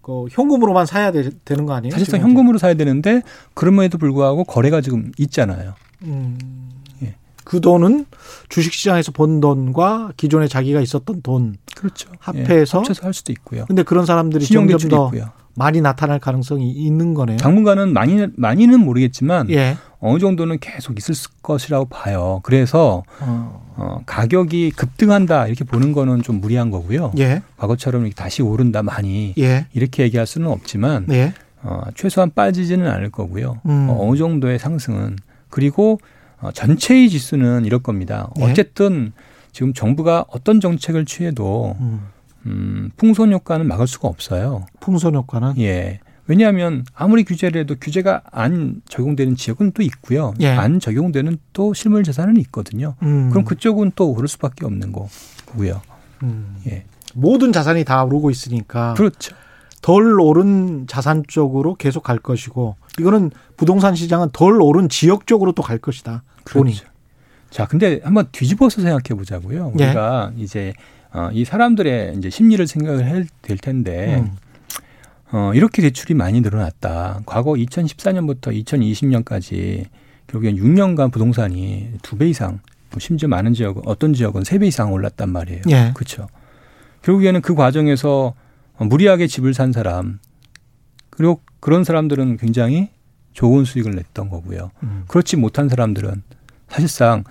[0.00, 1.92] 그 현금으로만 사야 되, 되는 거 아니에요?
[1.92, 3.20] 사실상 현금으로 사야 되는데
[3.52, 5.74] 그럼에도 불구하고 거래가 지금 있잖아요.
[6.04, 6.38] 음.
[7.02, 7.16] 예.
[7.44, 8.06] 그 돈은
[8.48, 12.08] 주식시장에서 번 돈과 기존에 자기가 있었던 돈 그렇죠.
[12.18, 12.80] 합해서 예.
[12.80, 13.66] 합쳐서 할 수도 있고요.
[13.66, 15.39] 근데 그런 사람들이 점점 더 있고요.
[15.54, 17.38] 많이 나타날 가능성이 있는 거네요.
[17.38, 19.76] 당분간은 많이 많이는 모르겠지만 예.
[19.98, 22.40] 어느 정도는 계속 있을 것이라고 봐요.
[22.42, 23.72] 그래서 어.
[23.76, 27.12] 어, 가격이 급등한다 이렇게 보는 거는 좀 무리한 거고요.
[27.18, 27.42] 예.
[27.56, 29.66] 과거처럼 이렇게 다시 오른다 많이 예.
[29.72, 31.34] 이렇게 얘기할 수는 없지만 예.
[31.62, 33.60] 어, 최소한 빠지지는 않을 거고요.
[33.66, 33.88] 음.
[33.90, 35.16] 어, 어느 정도의 상승은
[35.50, 36.00] 그리고
[36.40, 38.30] 어, 전체의 지수는 이럴 겁니다.
[38.38, 38.44] 예.
[38.44, 39.12] 어쨌든
[39.52, 42.00] 지금 정부가 어떤 정책을 취해도 음.
[42.46, 44.66] 음, 풍선 효과는 막을 수가 없어요.
[44.80, 45.54] 풍선 효과는?
[45.58, 46.00] 예.
[46.26, 50.32] 왜냐하면 아무리 규제를 해도 규제가 안 적용되는 지역은 또 있고요.
[50.40, 50.48] 예.
[50.48, 52.94] 안 적용되는 또 실물 자산은 있거든요.
[53.02, 53.30] 음.
[53.30, 55.80] 그럼 그쪽은 또 오를 수밖에 없는 거고요.
[56.22, 56.56] 음.
[56.68, 56.84] 예.
[57.14, 58.94] 모든 자산이 다 오르고 있으니까.
[58.94, 59.34] 그렇죠.
[59.82, 65.62] 덜 오른 자산 쪽으로 계속 갈 것이고 이거는 부동산 시장은 덜 오른 지역 쪽으로 또
[65.62, 66.22] 갈 것이다.
[66.44, 66.72] 돈이.
[66.74, 66.88] 그렇죠.
[67.50, 69.72] 자, 근데 한번 뒤집어서 생각해 보자고요.
[69.80, 69.84] 예.
[69.86, 70.72] 우리가 이제
[71.12, 74.36] 어, 이 사람들의 이제 심리를 생각을 해야 될 텐데 음.
[75.32, 77.20] 어, 이렇게 대출이 많이 늘어났다.
[77.26, 79.86] 과거 2014년부터 2020년까지
[80.26, 84.92] 결국엔 6년간 부동산이 두 배 이상, 뭐 심지어 많은 지역, 어떤 지역은 세 배 이상
[84.92, 85.62] 올랐단 말이에요.
[85.70, 85.92] 예.
[85.94, 86.28] 그렇죠.
[87.02, 88.34] 결국에는 그 과정에서
[88.78, 90.18] 무리하게 집을 산 사람,
[91.10, 92.88] 그리고 그런 사람들은 굉장히
[93.32, 94.70] 좋은 수익을 냈던 거고요.
[94.82, 95.04] 음.
[95.08, 96.22] 그렇지 못한 사람들은
[96.68, 97.24] 사실상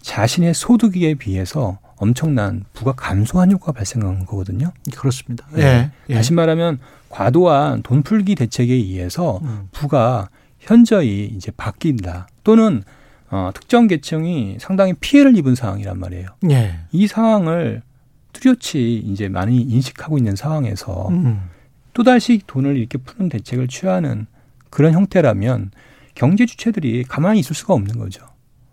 [0.00, 4.72] 자신의 소득에 비해서 엄청난 부가 감소한 효과가 발생한 거거든요.
[4.94, 5.46] 그렇습니다.
[5.56, 5.90] 예.
[6.08, 6.14] 예.
[6.14, 6.78] 다시 말하면
[7.08, 9.68] 과도한 돈 풀기 대책에 의해서 음.
[9.72, 10.28] 부가
[10.58, 12.28] 현저히 이제 바뀐다.
[12.44, 12.82] 또는
[13.30, 16.28] 어, 특정 계층이 상당히 피해를 입은 상황이란 말이에요.
[16.50, 16.80] 예.
[16.92, 17.82] 이 상황을
[18.32, 21.48] 뚜렷이 이제 많이 인식하고 있는 상황에서 음.
[21.94, 24.26] 또다시 돈을 이렇게 푸는 대책을 취하는
[24.68, 25.70] 그런 형태라면
[26.14, 28.26] 경제 주체들이 가만히 있을 수가 없는 거죠.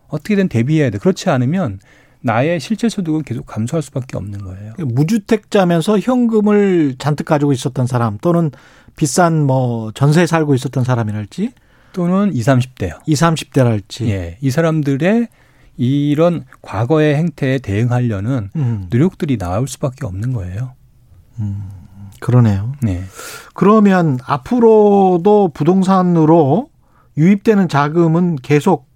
[0.10, 0.98] 어떻게든 대비해야 돼.
[0.98, 1.80] 그렇지 않으면
[2.24, 4.74] 나의 실제 소득은 계속 감소할 수밖에 없는 거예요.
[4.80, 8.50] 무주택자면서 현금을 잔뜩 가지고 있었던 사람 또는
[8.96, 11.52] 비싼 뭐 전세에 살고 있었던 사람이랄지
[11.92, 13.00] 또는 20, 30대요.
[13.06, 14.08] 20, 30대랄지.
[14.08, 14.38] 예.
[14.42, 15.28] 이 사람들의
[15.78, 18.88] 이런 과거의 행태에 대응하려는 음.
[18.90, 20.74] 노력들이 나올 수밖에 없는 거예요.
[21.40, 21.70] 음.
[22.20, 22.74] 그러네요.
[22.82, 23.04] 네.
[23.54, 26.70] 그러면 앞으로도 부동산으로
[27.18, 28.93] 유입되는 자금은 계속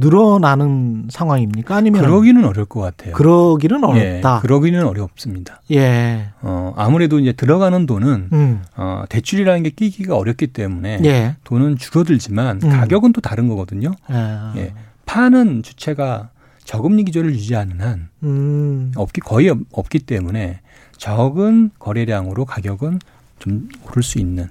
[0.00, 1.76] 늘어나는 상황입니까?
[1.76, 3.14] 아니면 그러기는 어려울 것 같아요.
[3.14, 4.36] 그러기는 어렵다.
[4.36, 5.60] 예, 그러기는 어렵습니다.
[5.70, 6.28] 예.
[6.40, 8.62] 어, 아무래도 이제 들어가는 돈은 음.
[8.76, 11.36] 어, 대출이라는 게 끼기가 어렵기 때문에 예.
[11.44, 12.70] 돈은 줄어들지만 음.
[12.70, 13.92] 가격은 또 다른 거거든요.
[14.08, 14.54] 아.
[14.56, 14.72] 예.
[15.06, 16.30] 파는 주체가
[16.64, 18.92] 저금리 기조를 유지하는 한 음.
[18.96, 20.60] 없기 거의 없기 때문에
[20.96, 23.00] 적은 거래량으로 가격은
[23.38, 24.48] 좀 오를 수 있는.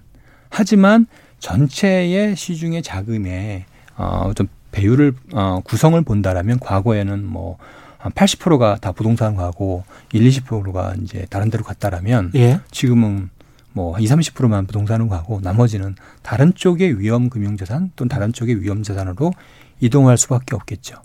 [0.50, 1.08] 하지만
[1.40, 7.58] 전체의 시중의 자금에 어, 좀 배율을 어, 구성을 본다라면 과거에는 뭐
[8.00, 12.62] 한 80%가 다 부동산 가고 1, 20%가 이제 다른 데로 갔다라면 예.
[12.72, 13.30] 지금은
[13.74, 19.34] 뭐 20, 30%만 부동산으로 가고 나머지는 다른 쪽의 위험 금융자산 또는 다른 쪽의 위험 자산으로
[19.82, 20.96] 이동할 수밖에 없겠죠.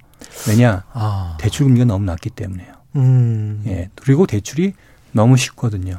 [0.49, 1.37] 왜냐 아.
[1.41, 2.73] 대출 금리가 너무 낮기 때문에요.
[2.97, 3.63] 음.
[3.67, 4.73] 예 그리고 대출이
[5.11, 5.99] 너무 쉽거든요.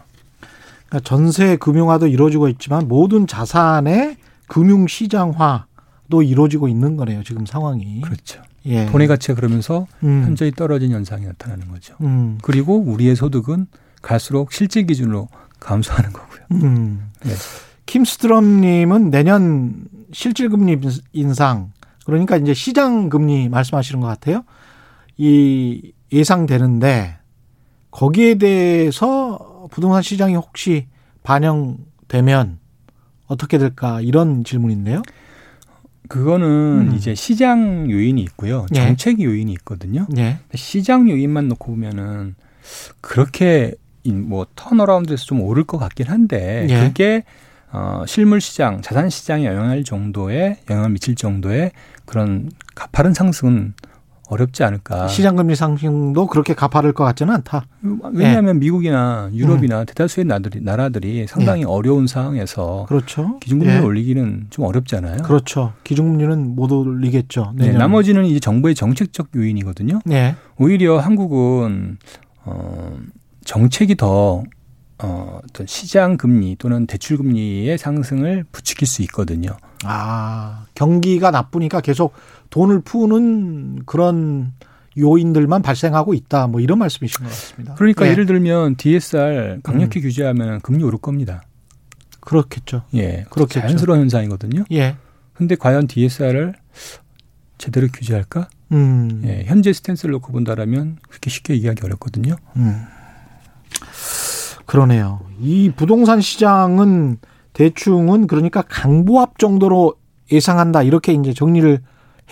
[0.88, 4.16] 그러니까 전세 금융화도 이루어지고 있지만 모든 자산의
[4.48, 5.66] 금융 시장화
[6.10, 7.24] 도 이루어지고 있는 거네요.
[7.24, 8.02] 지금 상황이.
[8.02, 8.42] 그렇죠.
[8.66, 8.86] 예.
[8.88, 10.24] 돈의 가치가 그러면서 음.
[10.24, 11.96] 현저히 떨어진 현상이 나타나는 거죠.
[12.02, 12.38] 음.
[12.42, 13.68] 그리고 우리의 소득은
[14.02, 15.28] 갈수록 실질 기준으로
[15.60, 16.42] 감소하는 거고요.
[16.52, 17.12] 음.
[17.24, 17.34] 네.
[17.86, 20.80] 킴스트럼님은 내년 실질금리
[21.14, 21.72] 인상
[22.06, 24.44] 그러니까 이제 시장 금리 말씀하시는 것 같아요.
[25.18, 27.18] 이 예상되는데
[27.92, 30.88] 거기에 대해서 부동산 시장이 혹시
[31.24, 32.60] 반영되면
[33.28, 35.02] 어떻게 될까 이런 질문인데요.
[36.08, 36.96] 그거는 음.
[36.96, 38.66] 이제 시장 요인이 있고요.
[38.76, 38.80] 예.
[38.80, 40.08] 정책 요인이 있거든요.
[40.18, 40.40] 예.
[40.54, 42.36] 시장 요인만 놓고 보면은
[43.02, 43.74] 그렇게
[44.06, 46.80] 뭐 턴어라운드에서 좀 오를 것 같긴 한데 예.
[46.80, 47.24] 그게
[47.72, 51.72] 어, 실물 시장, 자산 시장에 영향할 정도의 영향을 미칠 정도의
[52.06, 53.74] 그런 가파른 상승은
[54.28, 55.08] 어렵지 않을까.
[55.08, 57.66] 시장금리 상승도 그렇게 가파를 것 같지는 않다.
[58.14, 58.60] 왜냐하면 네.
[58.60, 59.86] 미국이나 유럽이나 음.
[59.86, 61.68] 대다수의 나라들이, 나라들이 상당히 네.
[61.68, 63.40] 어려운 상황에서 그렇죠.
[63.40, 63.86] 기준금리를 네.
[63.86, 65.24] 올리기는 좀 어렵잖아요.
[65.24, 65.74] 그렇죠.
[65.84, 67.54] 기준금리는 못 올리겠죠.
[67.56, 70.00] 네, 나머지는 이제 정부의 정책적 요인이거든요.
[70.06, 70.36] 네.
[70.58, 71.98] 오히려 한국은
[72.46, 72.98] 어,
[73.44, 74.44] 정책이 더
[74.98, 79.50] 어, 시장 금리 또는 대출 금리의 상승을 부추길 수 있거든요.
[79.84, 82.14] 아, 경기가 나쁘니까 계속
[82.50, 84.54] 돈을 푸는 그런
[84.98, 86.48] 요인들만 발생하고 있다.
[86.48, 87.76] 뭐 이런 말씀이신 것 같습니다.
[87.76, 88.12] 그러니까 예.
[88.12, 90.02] 예를 들면 DSR 강력히 음.
[90.04, 91.44] 규제하면 금리 오를 겁니다.
[92.22, 92.84] 그렇겠죠.
[92.96, 93.26] 예.
[93.30, 94.64] 그렇게 자연스러운 현상이거든요.
[94.72, 94.96] 예.
[95.34, 96.56] 근데 과연 DSR을
[97.58, 98.48] 제대로 규제할까?
[98.72, 99.22] 음.
[99.26, 102.36] 예, 현재 스탠스를 놓고 본다라면 그렇게 쉽게 얘기하기 어렵거든요.
[102.56, 102.86] 음.
[104.66, 105.22] 그러네요.
[105.40, 107.20] 이 부동산 시장은
[107.56, 109.96] 대충은 그러니까 강보합 정도로
[110.32, 111.80] 예상한다 이렇게 이제 정리를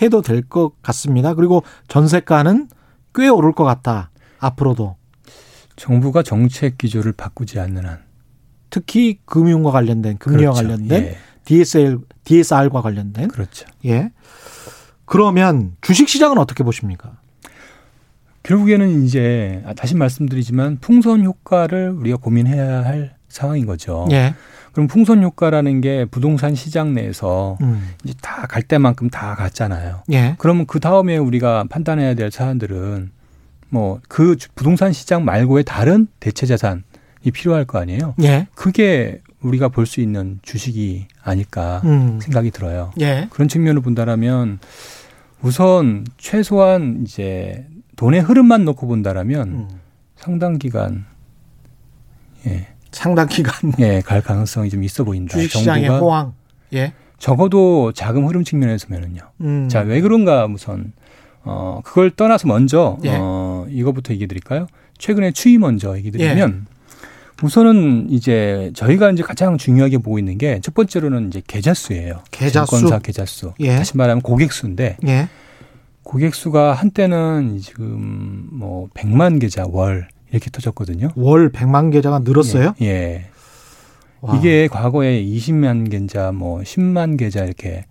[0.02, 1.34] 해도 될 것 같습니다.
[1.34, 2.68] 그리고 전세가는
[3.14, 4.10] 꽤 오를 것 같다.
[4.38, 4.96] 앞으로도.
[5.76, 8.00] 정부가 정책 기조를 바꾸지 않는 한.
[8.70, 10.68] 특히 금융과 관련된 금리와 그렇죠.
[10.68, 11.16] 관련된 예.
[11.44, 13.28] DSL, DSR과 관련된.
[13.28, 13.66] 그렇죠.
[13.86, 14.10] 예.
[15.06, 17.16] 그러면 주식 시장은 어떻게 보십니까?
[18.42, 24.06] 결국에는 이제 다시 말씀드리지만 풍선 효과를 우리가 고민해야 할 상황인 거죠.
[24.10, 24.34] 예.
[24.74, 27.90] 그럼 풍선 효과라는 게 부동산 시장 내에서 음.
[28.04, 30.02] 이제 다 갈 때만큼 다 갔잖아요.
[30.12, 30.34] 예.
[30.38, 33.10] 그러면 그 다음에 우리가 판단해야 될 사안들은
[33.70, 36.82] 뭐 그 부동산 시장 말고의 다른 대체 자산이
[37.32, 38.14] 필요할 거 아니에요.
[38.22, 38.46] 예.
[38.54, 42.18] 그게 우리가 볼 수 있는 주식이 아닐까 음.
[42.20, 42.92] 생각이 들어요.
[43.00, 43.28] 예.
[43.30, 44.58] 그런 측면을 본다라면
[45.42, 49.68] 우선 최소한 이제 돈의 흐름만 놓고 본다라면 음.
[50.16, 51.04] 상당 기간
[52.46, 52.68] 예.
[52.94, 55.36] 상당 기간 예, 갈 가능성이 좀 있어 보인다.
[55.36, 56.32] 주식시장의 호황.
[56.72, 56.92] 예.
[57.18, 59.20] 적어도 자금 흐름 측면에서면은요.
[59.42, 59.68] 음.
[59.68, 60.92] 자, 왜 그런가 우선
[61.42, 63.16] 어 그걸 떠나서 먼저 예.
[63.20, 64.66] 어 이거부터 얘기해 드릴까요?
[64.98, 66.74] 최근에 추이 먼저 얘기 드리면 예.
[67.42, 72.22] 우선은 이제 저희가 이제 가장 중요하게 보고 있는 게 첫 번째로는 이제 계좌 수예요.
[72.30, 72.70] 계좌 수.
[72.76, 73.52] 증권사 계좌 수.
[73.60, 73.76] 예.
[73.76, 75.28] 다시 말하면 고객 수인데 예.
[76.04, 81.10] 고객 수가 한때는 지금 뭐 100만 계좌 월 이렇게 터졌거든요.
[81.14, 82.74] 월 100만 계좌가 늘었어요?
[82.82, 82.86] 예.
[82.86, 83.24] 예.
[84.38, 87.84] 이게 과거에 20만 계좌, 뭐 10만 계좌 이렇게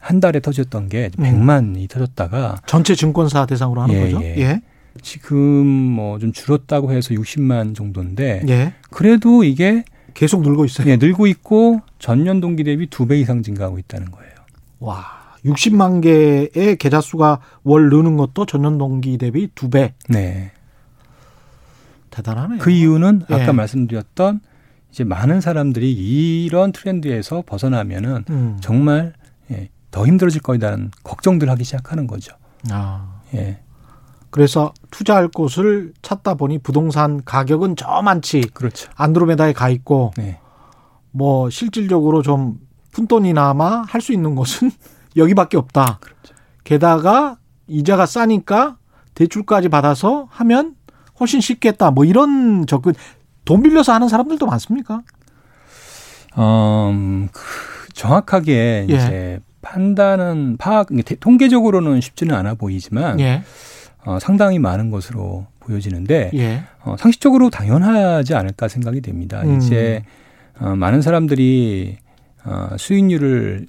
[0.00, 1.86] 한 달에 터졌던 게 100만이 음.
[1.88, 4.22] 터졌다가 전체 증권사 대상으로 하는 예, 거죠.
[4.22, 4.34] 예.
[4.38, 4.60] 예.
[5.02, 8.72] 지금 뭐 좀 줄었다고 해서 60만 정도인데 예.
[8.90, 9.84] 그래도 이게
[10.14, 10.88] 계속 늘고 있어요.
[10.88, 14.30] 예, 늘고 있고 전년 동기 대비 두 배 이상 증가하고 있다는 거예요.
[14.80, 15.04] 와,
[15.44, 19.94] 60만 개의 계좌 수가 월 느는 것도 전년 동기 대비 두 배.
[20.08, 20.50] 네.
[22.18, 22.58] 대단하네요.
[22.58, 23.34] 그 이유는 예.
[23.34, 24.40] 아까 말씀드렸던
[24.90, 25.92] 이제 많은 사람들이
[26.44, 28.58] 이런 트렌드에서 벗어나면은 음.
[28.60, 29.12] 정말
[29.50, 32.34] 예, 더 힘들어질 거다라는 걱정들 하기 시작하는 거죠.
[32.70, 33.20] 아.
[33.34, 33.60] 예.
[34.30, 38.90] 그래서 투자할 곳을 찾다 보니 부동산 가격은 저만치 그렇죠.
[38.96, 40.38] 안드로메다에 가 있고 네.
[41.12, 42.58] 뭐 실질적으로 좀
[42.92, 44.70] 푼돈이나마 할 수 있는 곳은
[45.16, 45.98] 여기밖에 없다.
[46.00, 46.34] 그렇죠.
[46.64, 47.36] 게다가
[47.68, 48.76] 이자가 싸니까
[49.14, 50.74] 대출까지 받아서 하면
[51.20, 51.90] 훨씬 쉽겠다.
[51.90, 52.94] 뭐 이런 접근
[53.44, 55.02] 돈 빌려서 하는 사람들도 많습니까?
[56.36, 58.94] 어, 음, 그 정확하게 예.
[58.94, 60.88] 이제 판단은 파악
[61.20, 63.42] 통계적으로는 쉽지는 않아 보이지만 예.
[64.04, 66.62] 어, 상당히 많은 것으로 보여지는데 예.
[66.84, 69.42] 어, 상식적으로 당연하지 않을까 생각이 됩니다.
[69.44, 69.56] 음.
[69.56, 70.04] 이제
[70.60, 71.98] 어, 많은 사람들이
[72.44, 73.66] 어, 수익률을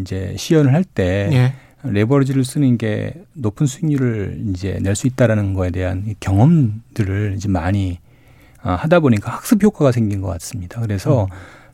[0.00, 1.54] 이제 시연을 할때 예.
[1.84, 7.98] 레버리지를 쓰는 게 높은 수익률을 이제 낼 수 있다라는 거에 대한 경험들을 이제 많이
[8.62, 10.80] 어, 하다 보니까 학습 효과가 생긴 것 같습니다.
[10.80, 11.28] 그래서 음.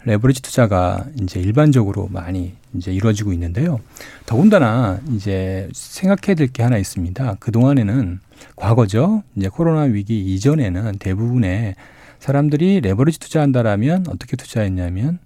[0.04, 3.80] 레버리지 투자가 이제 일반적으로 많이 이제 이루어지고 있는데요.
[4.24, 7.36] 더군다나 이제 생각해야 될 게 하나 있습니다.
[7.40, 8.20] 그동안에는
[8.56, 9.22] 과거죠.
[9.36, 11.74] 이제 코로나 위기 이전에는 대부분의
[12.20, 15.18] 사람들이 레버리지 투자한다라면 어떻게 투자했냐면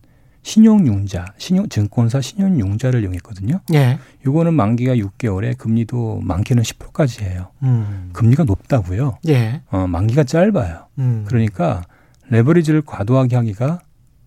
[0.42, 3.60] 신용융자, 신용 증권사 신용융자를 이용했거든요.
[3.74, 3.98] 예.
[4.26, 7.48] 요거는 만기가 6개월에 금리도 많게는 10%까지 해요.
[7.62, 8.10] 음.
[8.12, 9.18] 금리가 높다고요.
[9.28, 9.62] 예.
[9.70, 10.86] 어, 만기가 짧아요.
[10.98, 11.24] 음.
[11.28, 11.84] 그러니까
[12.28, 13.80] 레버리지를 과도하게 하기가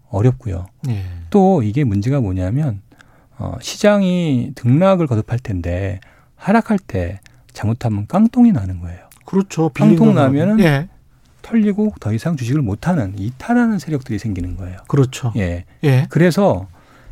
[0.10, 0.67] 어렵고요.
[0.89, 1.04] 예.
[1.30, 2.82] 또 이게 문제가 뭐냐면
[3.38, 5.99] 어, 시장이 등락을 거듭할 텐데
[6.36, 7.19] 하락할 때
[7.51, 8.99] 잘못하면 깡통이 나는 거예요.
[9.25, 9.69] 그렇죠.
[9.69, 10.88] 깡통 나면은 예.
[11.46, 14.78] 털리고 더 이상 주식을 못하는 이탈하는 세력들이 생기는 거예요.
[14.88, 15.32] 그렇죠.
[15.36, 15.66] 예.
[15.84, 16.08] 예.
[16.10, 16.68] 그래서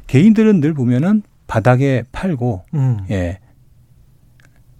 [0.08, 3.06] 개인들은 늘 보면은 바닥에 팔고 음.
[3.12, 3.38] 예.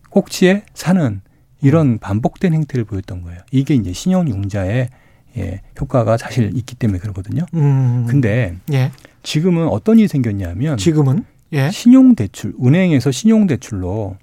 [0.10, 1.22] 꼭지에 사는
[1.62, 1.98] 이런 음.
[2.00, 3.42] 반복된 행태를 보였던 거예요.
[3.52, 4.90] 이게 이제 신용융자의
[5.38, 7.46] 예, 효과가 사실 있기 때문에 그러거든요.
[7.54, 8.06] 음.
[8.08, 8.92] 근데 예.
[9.22, 11.70] 지금은 어떤 일이 생겼냐면 지금은 예.
[11.70, 14.18] 신용대출, 은행에서 신용대출로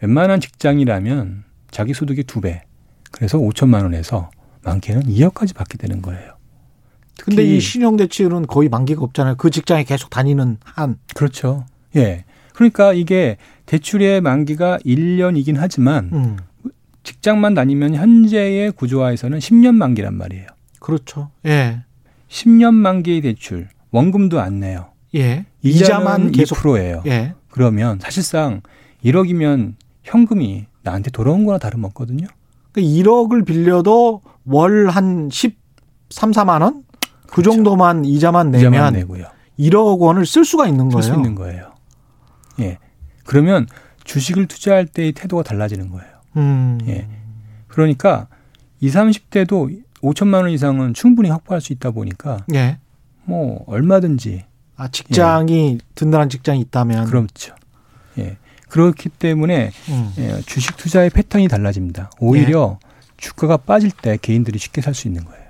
[0.00, 2.62] 웬만한 직장이라면 자기 소득의 두 배,
[3.12, 4.30] 그래서 5천만 원에서
[4.64, 6.32] 많게는 2억까지 받게 되는 거예요.
[7.18, 9.36] 근데 이 신용 대출은 거의 만기가 없잖아요.
[9.36, 10.98] 그 직장에 계속 다니는 한.
[11.14, 11.66] 그렇죠.
[11.94, 12.24] 예.
[12.54, 16.36] 그러니까 이게 대출의 만기가 1년이긴 하지만 음.
[17.04, 20.46] 직장만 다니면 현재의 구조화에서는 10년 만기란 말이에요.
[20.80, 21.30] 그렇죠.
[21.46, 21.80] 예.
[22.28, 24.92] 10년 만기의 대출, 원금도 안 내요.
[25.14, 25.44] 예.
[25.62, 27.02] 이자만 계속 2%예요.
[27.06, 27.34] 예.
[27.50, 28.62] 그러면 사실상
[29.04, 32.26] 1억이면 현금이 나한테 돌아온 거나 다름없거든요.
[32.72, 36.84] 그러니까 1억을 빌려도 월 한 13, 4만 원?
[37.26, 37.52] 그 그렇죠.
[37.52, 39.26] 정도만 이자만 내면 이자만 내고요.
[39.58, 41.02] 1억 원을 쓸 수가 있는 거예요.
[41.02, 41.72] 쓸 수 있는 거예요.
[42.60, 42.78] 예.
[43.24, 43.66] 그러면
[44.04, 46.10] 주식을 투자할 때의 태도가 달라지는 거예요.
[46.36, 46.78] 음.
[46.88, 47.08] 예.
[47.68, 48.26] 그러니까
[48.80, 52.78] 20, 30대도 5천만 원 이상은 충분히 확보할 수 있다 보니까 예.
[53.24, 54.44] 뭐 얼마든지
[54.76, 55.78] 아 직장이 예.
[55.94, 57.54] 든든한 직장이 있다면 그렇죠.
[58.18, 58.36] 예.
[58.68, 60.12] 그렇기 때문에 음.
[60.18, 62.10] 예, 주식 투자의 패턴이 달라집니다.
[62.18, 62.91] 오히려 예.
[63.22, 65.42] 주가가 빠질 때 개인들이 쉽게 살 수 있는 거예요.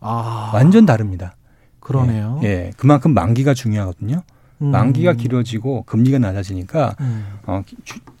[0.00, 0.50] 아.
[0.54, 1.34] 완전 다릅니다.
[1.80, 2.40] 그러네요.
[2.44, 2.48] 예.
[2.48, 2.70] 예.
[2.76, 4.22] 그만큼 만기가 중요하거든요.
[4.62, 4.66] 음.
[4.66, 7.26] 만기가 길어지고 금리가 낮아지니까 음.
[7.46, 7.62] 어,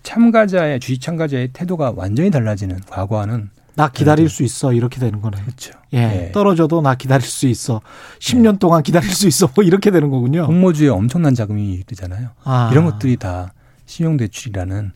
[0.02, 5.40] 참가자의 주식 참가자의 태도가 완전히 달라지는 과거와는 나 기다릴 수 있어 이렇게 되는 거네.
[5.42, 5.72] 그렇죠.
[5.92, 5.98] 예.
[5.98, 6.32] 예.
[6.32, 7.82] 떨어져도 나 기다릴 수 있어.
[8.18, 8.58] 10년 예.
[8.58, 9.48] 동안 기다릴 수 있어.
[9.54, 10.46] 뭐 이렇게 되는 거군요.
[10.46, 12.30] 공모주에 엄청난 자금이 되잖아요.
[12.44, 12.70] 아.
[12.72, 13.52] 이런 것들이 다
[13.86, 14.92] 신용대출이라는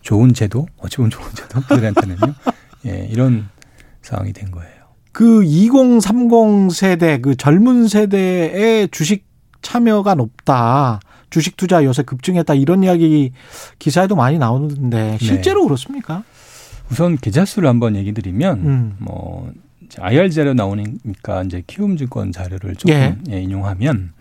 [0.00, 2.34] 좋은 제도, 어찌 보면 좋은 제도들한테는요.
[2.86, 3.48] 예, 이런
[4.02, 4.70] 상황이 된 거예요.
[5.12, 9.26] 그 2030 세대, 그 젊은 세대의 주식
[9.60, 11.00] 참여가 높다.
[11.30, 12.54] 주식 투자 요새 급증했다.
[12.54, 13.32] 이런 이야기
[13.78, 15.66] 기사에도 많이 나오는데 실제로 네.
[15.66, 16.24] 그렇습니까?
[16.90, 18.96] 우선 계좌 수를 한번 얘기 드리면 음.
[18.98, 19.50] 뭐
[19.98, 23.16] IR 자료 나오니까 이제 키움증권 자료를 조금 예.
[23.30, 24.12] 예, 인용하면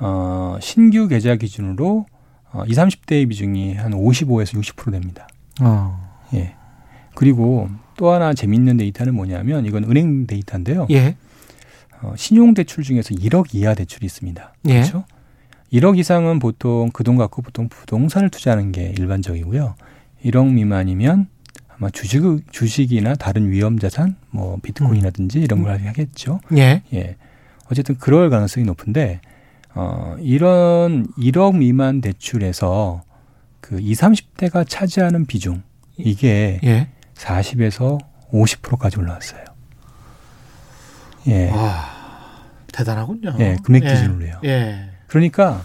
[0.00, 2.06] 어 신규 계좌 기준으로
[2.52, 5.28] 어 20, 30대의 비중이 한 55에서 60% 됩니다.
[5.60, 6.18] 어.
[6.34, 6.54] 예.
[7.14, 10.86] 그리고 또 하나 재밌는 데이터는 뭐냐면 이건 은행 데이터인데요.
[10.90, 11.16] 예.
[12.00, 14.54] 어, 신용 대출 중에서 1억 이하 대출이 있습니다.
[14.68, 14.72] 예.
[14.74, 15.04] 그렇죠?
[15.72, 19.74] 1억 이상은 보통 그 돈 갖고 보통 부동산을 투자하는 게 일반적이고요.
[20.24, 21.26] 1억 미만이면
[21.76, 26.40] 아마 주식 주식이나 다른 위험 자산, 뭐 비트코인이라든지 이런 걸 하겠죠.
[26.56, 26.82] 예.
[26.94, 27.16] 예.
[27.70, 29.20] 어쨌든 그럴 가능성이 높은데
[29.74, 33.02] 어 이런 1억 미만 대출에서
[33.60, 35.62] 그 20, 30대가 차지하는 비중
[35.96, 36.88] 이게 예.
[37.18, 37.98] 40에서
[38.32, 39.44] 50%까지 올라왔어요.
[41.26, 41.50] 예.
[41.50, 41.84] 와,
[42.72, 43.34] 대단하군요.
[43.40, 43.88] 예, 금액 예.
[43.88, 44.40] 기준으로요.
[44.44, 44.90] 예.
[45.06, 45.64] 그러니까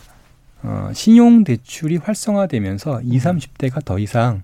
[0.64, 4.44] 어, 신용 대출이 활성화되면서 20, 30대가 더 이상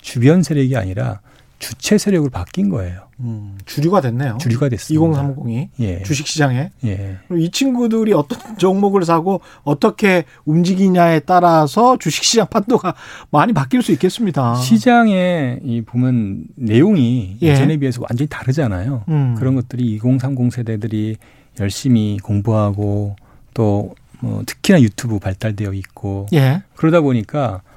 [0.00, 1.20] 주변 세력이 아니라
[1.60, 3.02] 주체 세력으로 바뀐 거예요.
[3.20, 4.38] 음, 주류가 됐네요.
[4.40, 5.22] 주류가 됐습니다.
[5.22, 6.02] 2030이 예.
[6.02, 6.70] 주식 시장에.
[6.84, 7.18] 예.
[7.36, 12.94] 이 친구들이 어떤 종목을 사고 어떻게 움직이냐에 따라서 주식 시장 판도가
[13.30, 14.56] 많이 바뀔 수 있겠습니다.
[14.56, 17.54] 시장에 이 보면 내용이 예.
[17.54, 19.04] 전에 비해서 완전히 다르잖아요.
[19.08, 19.36] 음.
[19.38, 21.16] 그런 것들이 2030 세대들이
[21.60, 23.14] 열심히 공부하고
[23.54, 26.62] 또 뭐 특히나 유튜브 발달되어 있고 예.
[26.76, 27.69] 그러다 보니까 어,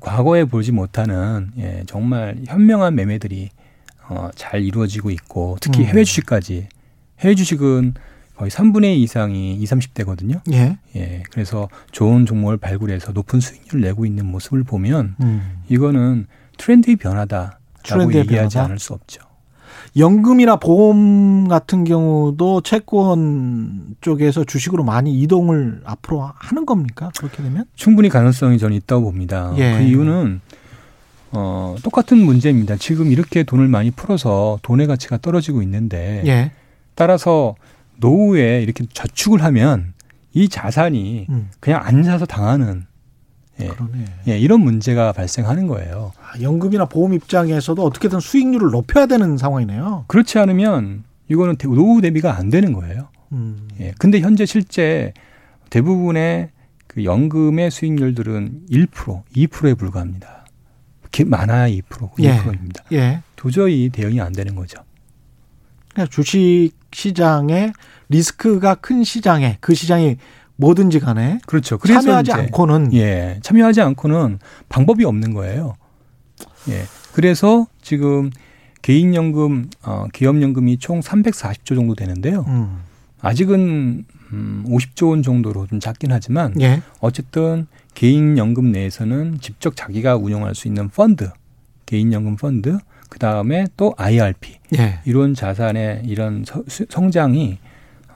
[0.00, 3.50] 과거에 보지 못하는 예, 정말 현명한 매매들이
[4.08, 5.86] 어, 잘 이루어지고 있고 특히 음.
[5.86, 6.68] 해외 주식까지
[7.20, 7.94] 해외 주식은
[8.36, 10.40] 거의 3분의 2 이상이 20, 30대거든요.
[10.52, 10.78] 예.
[10.96, 11.22] 예.
[11.30, 15.62] 그래서 좋은 종목을 발굴해서 높은 수익률을 내고 있는 모습을 보면 음.
[15.68, 16.26] 이거는
[16.56, 18.64] 트렌드의 변화다라고 얘기하지 변화다?
[18.64, 19.29] 않을 수 없죠.
[19.96, 27.10] 연금이나 보험 같은 경우도 채권 쪽에서 주식으로 많이 이동을 앞으로 하는 겁니까?
[27.18, 27.64] 그렇게 되면?
[27.74, 29.52] 충분히 가능성이 저는 있다고 봅니다.
[29.56, 29.78] 예.
[29.78, 30.40] 그 이유는
[31.32, 32.76] 어, 똑같은 문제입니다.
[32.76, 36.52] 지금 이렇게 돈을 많이 풀어서 돈의 가치가 떨어지고 있는데 예.
[36.94, 37.54] 따라서
[37.96, 39.92] 노후에 이렇게 저축을 하면
[40.32, 41.50] 이 자산이 음.
[41.58, 42.86] 그냥 앉아서 당하는
[43.62, 43.68] 예.
[43.68, 44.04] 그러네.
[44.28, 46.12] 예, 이런 문제가 발생하는 거예요.
[46.20, 50.04] 아, 연금이나 보험 입장에서도 어떻게든 수익률을 높여야 되는 상황이네요.
[50.08, 53.08] 그렇지 않으면 이거는 노후 대비가 안 되는 거예요.
[53.32, 53.68] 음.
[53.80, 53.92] 예.
[53.98, 55.12] 근데 현재 실제
[55.70, 56.50] 대부분의
[56.86, 60.44] 그 연금의 수익률들은 1%, 2%에 불과합니다.
[61.26, 62.84] 많아야 2%, 2%입니다.
[62.92, 62.96] 예.
[62.96, 63.22] 예.
[63.36, 64.82] 도저히 대응이 안 되는 거죠.
[66.10, 67.72] 주식 시장에
[68.08, 70.16] 리스크가 큰 시장에 그 시장이
[70.60, 71.78] 뭐든지 간에 그렇죠.
[71.78, 74.38] 그래서 참여하지 않고는 예, 참여하지 않고는
[74.68, 75.74] 방법이 없는 거예요.
[76.68, 76.84] 예.
[77.12, 78.30] 그래서 지금
[78.82, 82.44] 개인연금, 어, 기업연금이 총 340조 정도 되는데요.
[82.48, 82.80] 음.
[83.20, 86.82] 아직은 음, 50조 원 정도로 좀 작긴 하지만 예.
[87.00, 91.30] 어쨌든 개인연금 내에서는 직접 자기가 운영할 수 있는 펀드,
[91.86, 95.00] 개인연금 펀드, 그 다음에 또 IRP 예.
[95.04, 96.44] 이런 자산의 이런
[96.88, 97.58] 성장이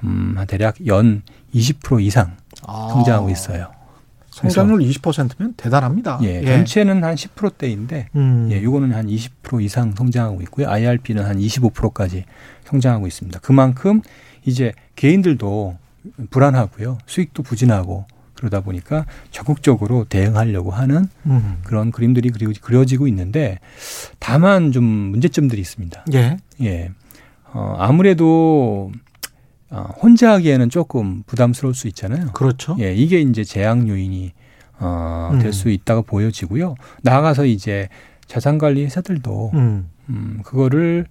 [0.04, 1.22] 음, 대략 연
[1.54, 2.36] 20% 이상
[2.66, 2.88] 아.
[2.92, 3.70] 성장하고 있어요.
[4.30, 6.18] 성장률 20%면 대단합니다.
[6.24, 6.44] 예, 예.
[6.44, 8.48] 전체는 한 10%대인데 음.
[8.50, 10.68] 예, 요거는 한 20% 이상 성장하고 있고요.
[10.68, 12.24] IRP는 한 25%까지
[12.64, 13.38] 성장하고 있습니다.
[13.40, 14.02] 그만큼
[14.44, 15.78] 이제 개인들도
[16.30, 16.98] 불안하고요.
[17.06, 21.60] 수익도 부진하고 그러다 보니까 적극적으로 대응하려고 하는 음.
[21.62, 22.30] 그런 그림들이
[22.60, 23.60] 그려지고 있는데
[24.18, 26.06] 다만 좀 문제점들이 있습니다.
[26.14, 26.38] 예.
[26.60, 26.90] 예.
[27.52, 28.90] 어, 아무래도
[29.74, 32.28] 어, 혼자 하기에는 조금 부담스러울 수 있잖아요.
[32.32, 32.76] 그렇죠.
[32.78, 34.32] 예, 이게 이제 재앙 요인이
[34.78, 35.40] 어, 음.
[35.40, 36.76] 될수 있다고 보여지고요.
[37.02, 37.88] 나아가서 이제
[38.26, 39.90] 자산 관리 회사들도 음.
[40.10, 41.06] 음, 그거를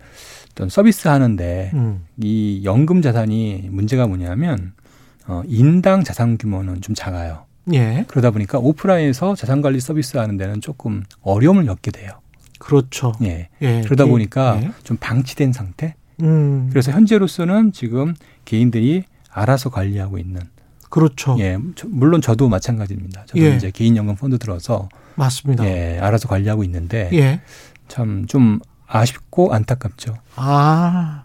[0.51, 2.05] 어떤 서비스 하는데 음.
[2.17, 4.73] 이 연금 자산이 문제가 뭐냐면
[5.27, 7.45] 어, 인당 자산 규모는 좀 작아요.
[7.73, 8.05] 예.
[8.07, 12.11] 그러다 보니까 오프라인에서 자산 관리 서비스 하는 데는 조금 어려움을 겪게 돼요.
[12.59, 13.13] 그렇죠.
[13.23, 13.49] 예.
[13.61, 13.81] 예.
[13.81, 14.71] 그러다 보니까 예.
[14.83, 15.95] 좀 방치된 상태.
[16.21, 16.69] 음.
[16.69, 18.13] 그래서 현재로서는 지금
[18.45, 20.41] 개인들이 알아서 관리하고 있는.
[20.89, 21.35] 그렇죠.
[21.39, 21.57] 예.
[21.87, 23.25] 물론 저도 마찬가지입니다.
[23.25, 23.55] 저도 예.
[23.55, 25.65] 이제 개인연금 펀드 들어서 맞습니다.
[25.65, 25.99] 예.
[25.99, 27.41] 알아서 관리하고 있는데 예.
[27.87, 30.15] 참좀 아쉽고 안타깝죠.
[30.35, 31.23] 아,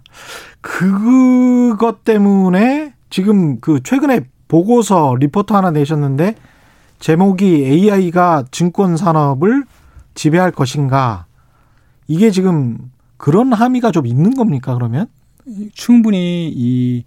[0.61, 6.35] 그것 때문에 지금 그 최근에 보고서 리포트 하나 내셨는데
[6.99, 9.65] 제목이 AI가 증권 산업을
[10.15, 11.27] 지배할 것인가
[12.07, 12.79] 이게 지금
[13.19, 15.07] 그런 함의가 좀 있는 겁니까 그러면?
[15.75, 17.05] 충분히 이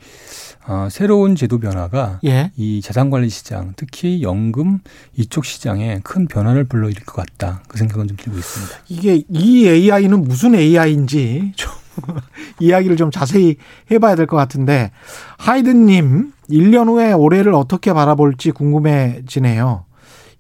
[0.67, 2.51] 어, 새로운 제도 변화가 예.
[2.55, 4.79] 이 자산관리 시장, 특히 연금
[5.17, 7.63] 이쪽 시장에 큰 변화를 불러일으킬 것 같다.
[7.67, 8.75] 그 생각은 좀 들고 있습니다.
[8.89, 11.71] 이게 이 AI는 무슨 AI인지 좀
[12.59, 13.57] 이야기를 좀 자세히
[13.91, 14.91] 해봐야 될 것 같은데
[15.37, 19.85] 하이든님 1년 후에 올해를 어떻게 바라볼지 궁금해지네요.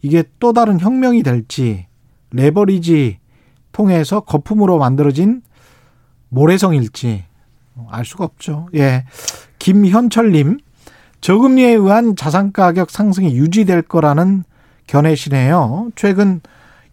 [0.01, 1.87] 이게 또 다른 혁명이 될지
[2.31, 3.19] 레버리지
[3.71, 5.41] 통해서 거품으로 만들어진
[6.29, 7.25] 모래성일지
[7.89, 8.67] 알 수가 없죠.
[8.75, 9.05] 예.
[9.59, 10.59] 김현철님,
[11.21, 14.43] 저금리에 의한 자산 가격 상승이 유지될 거라는
[14.87, 15.91] 견해시네요.
[15.95, 16.41] 최근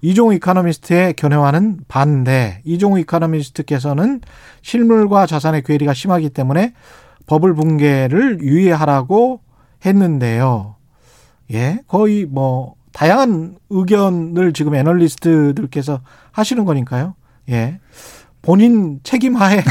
[0.00, 2.60] 이종우 이카노미스트의 견해와는 반대.
[2.64, 4.20] 이종우 이카노미스트께서는
[4.62, 6.74] 실물과 자산의 괴리가 심하기 때문에
[7.26, 9.40] 버블 붕괴를 유의하라고
[9.84, 10.76] 했는데요.
[11.52, 16.00] 예, 거의 뭐 다양한 의견을 지금 애널리스트들께서
[16.32, 17.14] 하시는 거니까요.
[17.50, 17.80] 예.
[18.42, 19.62] 본인 책임하에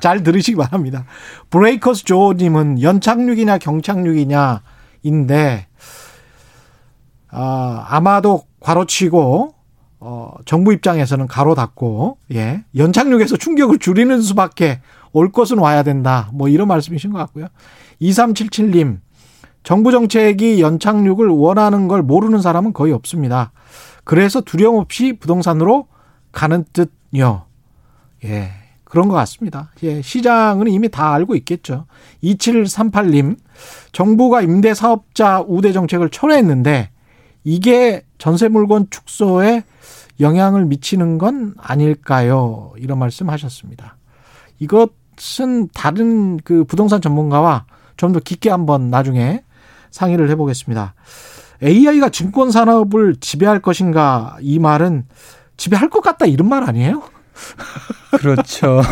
[0.00, 1.04] 잘 들으시기 바랍니다.
[1.50, 5.66] 브레이커스 조님은 연착륙이냐 경착륙이냐인데
[7.30, 9.54] 아, 아마도 괄호치고
[10.00, 14.80] 어, 정부 입장에서는 가로 닫고 예 연착륙에서 충격을 줄이는 수밖에
[15.12, 16.30] 올 것은 와야 된다.
[16.32, 17.48] 뭐 이런 말씀이신 것 같고요.
[18.00, 19.00] 2377님
[19.62, 23.52] 정부 정책이 연착륙을 원하는 걸 모르는 사람은 거의 없습니다.
[24.04, 25.86] 그래서 두려움 없이 부동산으로
[26.32, 27.44] 가는 듯요.
[28.24, 28.59] 예.
[28.90, 29.70] 그런 것 같습니다.
[29.84, 31.86] 예, 시장은 이미 다 알고 있겠죠.
[32.24, 33.36] 2738님,
[33.92, 36.90] 정부가 임대 사업자 우대 정책을 철회했는데
[37.44, 39.62] 이게 전세 물건 축소에
[40.18, 42.72] 영향을 미치는 건 아닐까요?
[42.76, 43.96] 이런 말씀 하셨습니다.
[44.58, 47.64] 이것은 다른 그 부동산 전문가와
[47.96, 49.44] 좀 더 깊게 한번 나중에
[49.90, 50.94] 상의를 해보겠습니다.
[51.62, 55.06] AI가 증권 산업을 지배할 것인가 이 말은
[55.58, 57.02] 지배할 것 같다 이런 말 아니에요?
[58.18, 58.82] 그렇죠.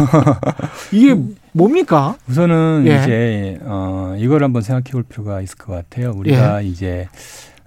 [0.92, 1.16] 이게
[1.52, 2.16] 뭡니까?
[2.28, 2.96] 우선은 예.
[3.02, 6.12] 이제 어 이걸 한번 생각해 볼 필요가 있을 것 같아요.
[6.14, 6.66] 우리가 예.
[6.66, 7.08] 이제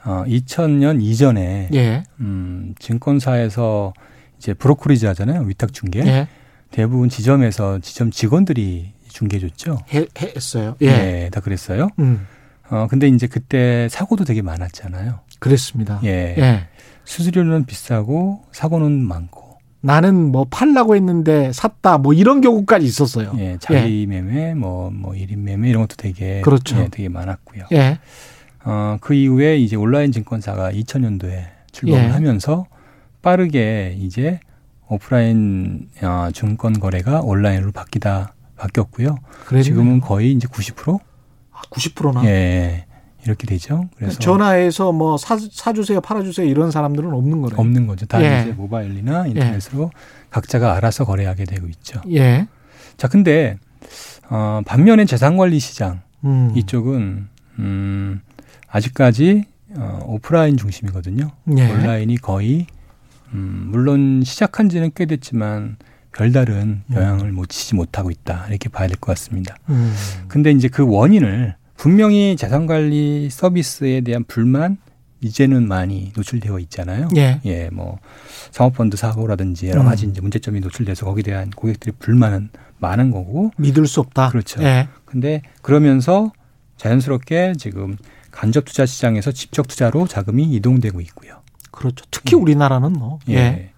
[0.03, 2.03] 어 2000년 이전에 예.
[2.19, 3.93] 음 증권사에서
[4.37, 5.41] 이제 브로커리지 하잖아요.
[5.41, 5.99] 위탁 중개.
[5.99, 6.27] 예.
[6.71, 9.79] 대부분 지점에서 지점 직원들이 중개 줬죠.
[9.93, 10.75] 해, 했어요.
[10.81, 10.87] 예.
[10.87, 11.89] 네, 다 그랬어요.
[11.99, 12.25] 음.
[12.69, 15.19] 어 근데 이제 그때 사고도 되게 많았잖아요.
[15.39, 15.99] 그랬습니다.
[16.05, 16.35] 예.
[16.37, 16.67] 예.
[17.03, 19.40] 수수료는 비싸고 사고는 많고
[19.81, 23.33] 나는 뭐 팔라고 했는데 샀다 뭐 이런 경우까지 있었어요.
[23.37, 24.05] 예, 자기 예.
[24.05, 26.77] 매매 뭐뭐 뭐 1인 매매 이런 것도 되게 그렇죠.
[26.79, 27.65] 예, 되게 많았고요.
[27.73, 27.99] 예.
[28.63, 32.07] 어, 그 이후에 이제 온라인 증권사가 2000년도에 출범을 예.
[32.09, 32.67] 하면서
[33.23, 34.39] 빠르게 이제
[34.87, 39.17] 오프라인 어, 증권 거래가 온라인으로 바뀌다 바뀌었고요.
[39.45, 39.63] 그랬네요.
[39.63, 40.99] 지금은 거의 이제 90%?
[41.51, 42.25] 아, 90%나?
[42.25, 42.85] 예.
[43.23, 43.87] 이렇게 되죠.
[43.97, 47.55] 그래서 전화해서 뭐 사, 사주세요, 팔아주세요 이런 사람들은 없는 거예요.
[47.57, 48.05] 없는 거죠.
[48.05, 48.41] 다 예.
[48.41, 49.99] 이제 모바일이나 인터넷으로 예.
[50.29, 52.01] 각자가 알아서 거래하게 되고 있죠.
[52.11, 52.47] 예.
[52.97, 53.57] 자, 근데
[54.29, 56.51] 어, 반면에 재산관리 시장 음.
[56.55, 57.27] 이쪽은
[57.59, 58.21] 음,
[58.67, 59.45] 아직까지
[59.77, 61.31] 어, 오프라인 중심이거든요.
[61.57, 61.71] 예.
[61.71, 62.67] 온라인이 거의
[63.33, 65.77] 음, 물론 시작한 지는 꽤 됐지만
[66.13, 66.95] 별다른 음.
[66.95, 67.35] 영향을 음.
[67.39, 69.55] 미치지 못하고 있다 이렇게 봐야 될 것 같습니다.
[69.69, 69.93] 음.
[70.27, 74.77] 근데 이제 그 원인을 분명히 자산 관리 서비스에 대한 불만
[75.19, 77.07] 이제는 많이 노출되어 있잖아요.
[77.15, 77.41] 예.
[77.45, 77.97] 예, 뭐
[78.51, 80.11] 사모펀드 사고라든지 여러 가지 음.
[80.11, 84.29] 이제 문제점이 노출돼서 거기에 대한 고객들의 불만은 많은 거고 믿을 수 없다.
[84.29, 84.61] 그렇죠.
[84.61, 84.89] 예.
[85.05, 86.31] 근데 그러면서
[86.77, 87.97] 자연스럽게 지금
[88.29, 91.41] 간접 투자 시장에서 직접 투자로 자금이 이동되고 있고요.
[91.71, 92.05] 그렇죠.
[92.11, 92.41] 특히 네.
[92.43, 93.17] 우리나라는 뭐.
[93.27, 93.33] 예.
[93.33, 93.71] 예.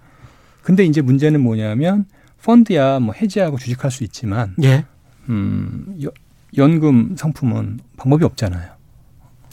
[0.61, 2.03] 근데 이제 문제는 뭐냐면
[2.43, 4.83] 펀드야 뭐 해지하고 주식할 수 있지만 예.
[5.29, 5.97] 음,
[6.57, 8.71] 연금 상품은 방법이 없잖아요.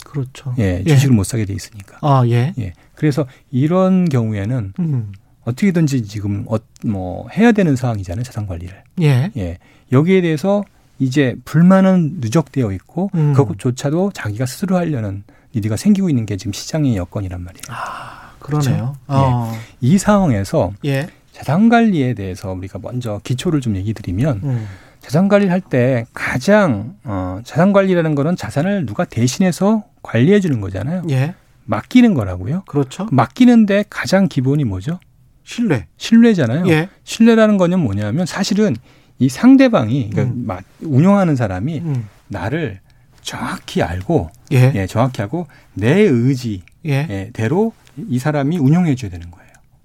[0.05, 0.55] 그렇죠.
[0.59, 0.84] 예, 예.
[0.84, 1.16] 주식을 예.
[1.16, 1.98] 못 사게 돼 있으니까.
[2.01, 2.53] 아, 예.
[2.59, 2.72] 예.
[2.94, 5.12] 그래서 이런 경우에는 음.
[5.44, 8.82] 어떻게든지 지금 어, 뭐 해야 되는 상황이잖아요, 자산 관리를.
[9.03, 9.30] 예.
[9.36, 9.59] 예.
[9.92, 10.64] 여기에 대해서
[10.98, 13.32] 이제 불만은 누적되어 있고 음.
[13.34, 15.22] 그것조차도 자기가 스스로 하려는
[15.53, 17.62] 일이가 생기고 있는 게 지금 시장의 여건이란 말이에요.
[17.68, 18.72] 아, 그러네요.
[18.72, 18.96] 그렇죠?
[19.09, 19.53] 어.
[19.55, 19.59] 예.
[19.80, 21.09] 이 상황에서 예.
[21.32, 24.66] 자산 관리에 대해서 우리가 먼저 기초를 좀 얘기 드리면 음.
[25.11, 31.02] 자산 관리를 할 때 가장 어 자산 관리라는 거는 자산을 누가 대신해서 관리해 주는 거잖아요.
[31.11, 31.34] 예.
[31.64, 32.62] 맡기는 거라고요.
[32.68, 33.08] 그렇죠.
[33.11, 35.00] 맡기는데 가장 기본이 뭐죠?
[35.42, 35.86] 신뢰.
[35.96, 36.68] 신뢰잖아요.
[36.68, 36.88] 예.
[37.02, 38.76] 신뢰라는 거는 뭐냐면 사실은
[39.18, 40.92] 이 상대방이 그러니까 음.
[40.94, 42.06] 운영하는 사람이 음.
[42.28, 42.78] 나를
[43.22, 44.70] 정확히 알고 예.
[44.76, 44.86] 예.
[44.86, 48.02] 정확히 하고 내 의지대로 예.
[48.08, 49.39] 이 사람이 운영해 줘야 되는 거예요.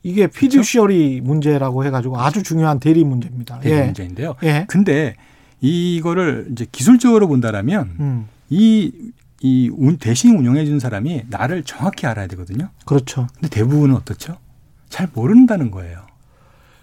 [0.06, 1.28] 이게 피듀시어리 그렇죠?
[1.28, 3.60] 문제라고 해가지고 아주 중요한 대리 문제입니다.
[3.60, 3.86] 대리 예.
[3.86, 4.36] 문제인데요.
[4.44, 4.66] 예.
[4.70, 5.16] 근데
[5.62, 8.28] 이거를 이제 기술적으로 본다라면 음.
[8.52, 8.92] 이,
[9.42, 12.70] 이 대신 운영해 준 사람이 나를 정확히 알아야 되거든요.
[12.86, 13.26] 그렇죠.
[13.34, 14.38] 근데 대부분은 어떻죠?
[14.90, 16.06] 잘 모른다는 거예요.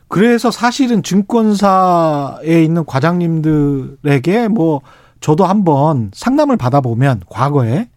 [0.09, 4.81] 그래서 사실은 증권사에 있는 과장님들에게 뭐
[5.21, 7.89] 저도 한번 상담을 받아보면 과거에 그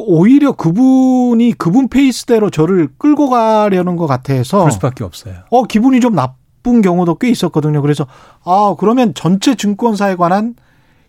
[0.00, 5.34] 오히려 그분이 그분 페이스대로 저를 끌고 가려는 것 같아서 그럴 수밖에 없어요.
[5.50, 7.82] 어 기분이 좀 나쁜 경우도 꽤 있었거든요.
[7.82, 8.06] 그래서
[8.44, 10.54] 아 그러면 전체 증권사에 관한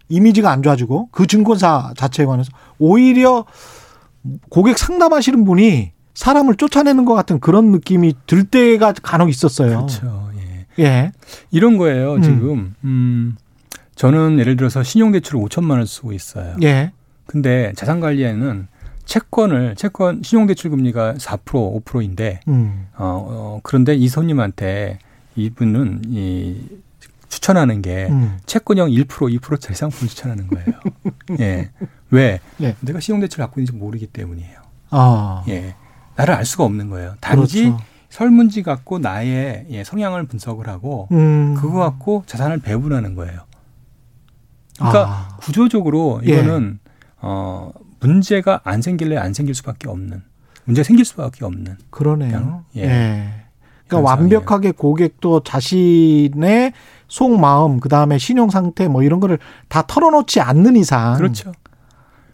[0.09, 3.45] 이미지가 안 좋아지고 그 증권사 자체에 관해서 오히려
[4.49, 9.69] 고객 상담하시는 분이 사람을 쫓아내는 것 같은 그런 느낌이 들 때가 간혹 있었어요.
[9.69, 10.29] 그렇죠.
[10.77, 10.83] 예.
[10.83, 11.11] 예.
[11.51, 12.15] 이런 거예요.
[12.15, 12.21] 음.
[12.21, 13.35] 지금 음
[13.95, 16.55] 저는 예를 들어서 신용대출을 5천만 원을 쓰고 있어요.
[16.63, 16.91] 예.
[17.25, 18.67] 근데 자산 관리에는
[19.05, 22.87] 채권을 채권 신용대출 금리가 4% 5%인데 음.
[22.95, 24.99] 어, 어 그런데 이 손님한테
[25.35, 26.61] 이분은 이
[27.27, 28.37] 추천하는 게 음.
[28.45, 30.67] 채권형 1% 2%짜리 상품 추천하는 거예요.
[31.39, 31.71] 예.
[32.11, 32.39] 왜?
[32.57, 32.75] 네.
[32.79, 34.59] 내가 신용대출 갖고 있는지 모르기 때문이에요.
[34.91, 35.43] 아.
[35.49, 35.75] 예.
[36.15, 37.15] 나를 알 수가 없는 거예요.
[37.19, 37.83] 단지 그렇죠.
[38.09, 41.55] 설문지 갖고 나의 예, 성향을 분석을 하고 음.
[41.55, 43.41] 그거 갖고 자산을 배분하는 거예요.
[44.77, 45.37] 그러니까 아.
[45.37, 46.89] 구조적으로 이거는 예.
[47.21, 47.71] 어
[48.03, 50.21] 문제가 안 생길래 안 생길 수밖에 없는
[50.65, 52.65] 문제 생길 수밖에 없는 그러네요.
[52.75, 52.81] 예.
[52.83, 53.29] 예.
[53.87, 56.73] 그러니까 완벽하게 고객도 자신의
[57.07, 59.37] 속 마음 그다음에 신용 상태 뭐 이런 거를
[59.67, 61.51] 다 털어놓지 않는 이상 그렇죠.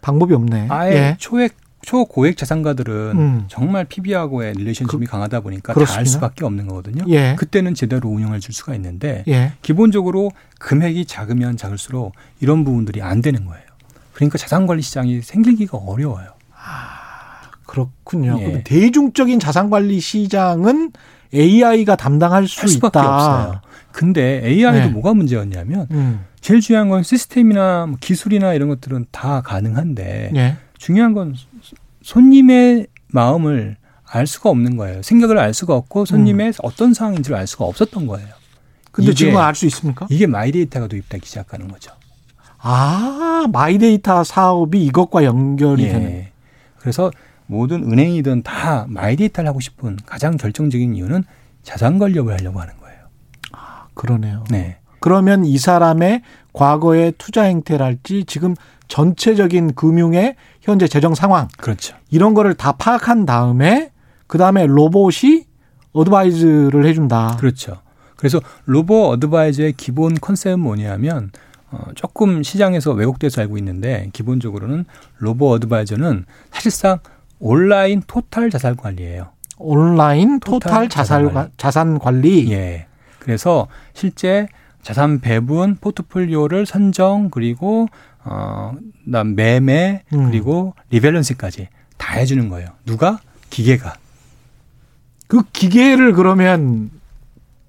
[0.00, 0.66] 방법이 없네.
[0.70, 1.16] 아예 예.
[1.18, 3.44] 초액 초고액 자산가들은 음.
[3.48, 7.04] 정말 PB하고의 릴레이션십이 그, 강하다 보니까 다 알 수밖에 없는 거거든요.
[7.08, 7.34] 예.
[7.38, 9.52] 그때는 제대로 운영을 줄 수가 있는데 예.
[9.62, 13.64] 기본적으로 금액이 작으면 작을수록 이런 부분들이 안 되는 거예요.
[14.20, 16.26] 그러니까 자산관리 시장이 생기기가 어려워요.
[16.54, 18.36] 아, 그렇군요.
[18.38, 18.62] 예.
[18.64, 20.92] 대중적인 자산관리 시장은
[21.32, 23.14] AI가 담당할 수 수밖에 있다.
[23.14, 23.60] 없어요.
[23.92, 24.88] 근데 AI도 네.
[24.88, 26.26] 뭐가 문제였냐면 음.
[26.42, 30.56] 제일 중요한 건 시스템이나 뭐 기술이나 이런 것들은 다 가능한데 네.
[30.76, 31.34] 중요한 건
[32.02, 35.00] 손님의 마음을 알 수가 없는 거예요.
[35.02, 36.52] 생각을 알 수가 없고 손님의 음.
[36.62, 38.28] 어떤 상황인지를 알 수가 없었던 거예요.
[38.92, 40.06] 근데 지금 알 수 있습니까?
[40.10, 41.92] 이게 마이데이터가 도입되기 시작하는 거죠.
[42.62, 45.88] 아, 마이데이터 사업이 이것과 연결이 예.
[45.88, 46.26] 되는.
[46.78, 47.10] 그래서
[47.46, 51.24] 모든 은행이든 다 마이데이터를 하고 싶은 가장 결정적인 이유는
[51.62, 52.98] 자산 관리업을 하려고 하는 거예요.
[53.52, 54.44] 아, 그러네요.
[54.50, 54.78] 네.
[55.00, 58.54] 그러면 이 사람의 과거의 투자 행태랄지 지금
[58.88, 61.96] 전체적인 금융의 현재 재정 상황 그렇죠.
[62.10, 63.92] 이런 거를 다 파악한 다음에
[64.26, 65.46] 그 다음에 로봇이
[65.92, 67.36] 어드바이즈를 해준다.
[67.38, 67.80] 그렇죠.
[68.16, 71.30] 그래서 로봇 어드바이저의 기본 컨셉은 뭐냐면
[71.70, 74.84] 어, 조금 시장에서 왜곡돼서 알고 있는데 기본적으로는
[75.18, 76.98] 로봇 어드바이저는 사실상
[77.38, 79.28] 온라인 토탈 자산 관리예요.
[79.58, 81.50] 온라인 토탈, 토탈 자산, 관리.
[81.56, 82.52] 자산 관리.
[82.52, 82.86] 예.
[83.18, 84.48] 그래서 실제
[84.82, 87.86] 자산 배분, 포트폴리오를 선정 그리고
[88.24, 90.26] 어, 그다음 매매 음.
[90.30, 92.68] 그리고 리밸런스까지 다 해주는 거예요.
[92.84, 93.94] 누가 기계가.
[95.26, 96.90] 그 기계를 그러면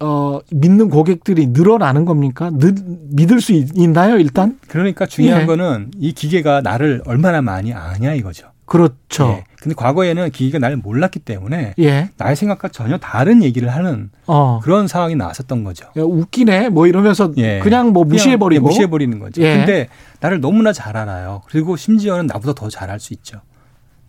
[0.02, 2.50] 어, 믿는 고객들이 늘어나는 겁니까?
[2.52, 2.74] 느,
[3.12, 4.60] 믿을 수 있나요, 일단?
[4.68, 5.46] 그러니까 중요한 예.
[5.46, 8.48] 거는 이 기계가 나를 얼마나 많이 아냐 이거죠.
[8.66, 9.28] 그렇죠.
[9.28, 9.44] 예.
[9.62, 12.10] 근데 과거에는 기계가 나를 몰랐기 때문에 예.
[12.18, 14.60] 나의 생각과 전혀 다른 얘기를 하는 어.
[14.64, 15.86] 그런 상황이 나왔었던 거죠.
[15.98, 17.60] 야, 웃기네 뭐 이러면서 예.
[17.60, 19.42] 그냥 뭐 무시해 버리고 무시해 버리는 거죠.
[19.42, 19.58] 예.
[19.58, 19.88] 근데
[20.20, 21.42] 나를 너무나 잘 알아요.
[21.50, 23.42] 그리고 심지어는 나보다 더잘알수 있죠.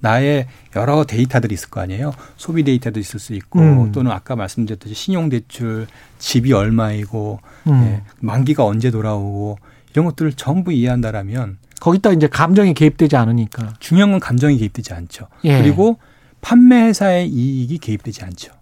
[0.02, 2.12] 나의 여러 데이터들이 있을 거 아니에요.
[2.36, 3.92] 소비 데이터도 있을 수 있고 음.
[3.92, 5.86] 또는 아까 말씀드렸듯이 신용 대출
[6.18, 7.82] 집이 얼마이고 음.
[7.84, 9.58] 예, 만기가 언제 돌아오고
[9.92, 13.74] 이런 것들을 전부 이해한다라면 거기다 이제 감정이 개입되지 않으니까.
[13.78, 15.28] 중요한 건 감정이 개입되지 않죠.
[15.44, 15.60] 예.
[15.62, 15.98] 그리고
[16.40, 18.52] 판매 회사의 이익이 개입되지 않죠.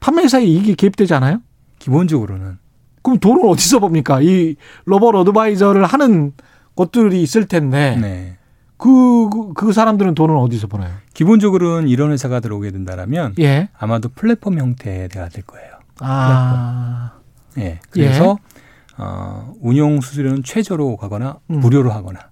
[0.00, 1.40] 판매 회사의 이익이 개입되지 않아요?
[1.78, 2.58] 기본적으로는.
[3.02, 4.22] 그럼 돈을 어디서 봅니까?
[4.22, 4.56] 이
[4.86, 6.32] 로봇 어드바이저를 하는
[6.74, 7.98] 것들이 있을 텐데.
[8.00, 8.36] 네.
[8.84, 10.92] 그, 그, 그 사람들은 돈을 어디서 버나요?
[11.14, 13.70] 기본적으로는 이런 회사가 들어오게 된다면 예.
[13.78, 15.70] 아마도 플랫폼 형태가 될 거예요.
[16.00, 17.12] 아.
[17.56, 17.80] 예.
[17.88, 19.02] 그래서 예.
[19.02, 21.60] 어, 운용 수수료는 최저로 가거나 음.
[21.60, 22.28] 무료로 하거나.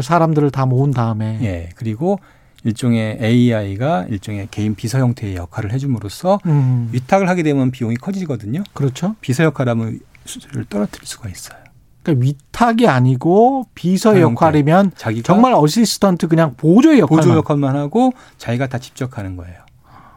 [0.00, 1.38] 사람들을 다 모은 다음에.
[1.42, 1.68] 예.
[1.74, 2.18] 그리고
[2.64, 6.88] 일종의 AI가 일종의 개인 비서 형태의 역할을 해줌으로써 음.
[6.92, 8.62] 위탁을 하게 되면 비용이 커지거든요.
[8.72, 9.16] 그렇죠.
[9.20, 11.58] 비서 역할하면 수수료를 떨어뜨릴 수가 있어요.
[12.14, 14.92] 그러니까 위탁이 아니고 비서 역할이면
[15.22, 17.24] 정말 어시스턴트 그냥 보조의 역할만.
[17.24, 19.56] 보조 역할만 하고 자기가 다 직접 하는 거예요.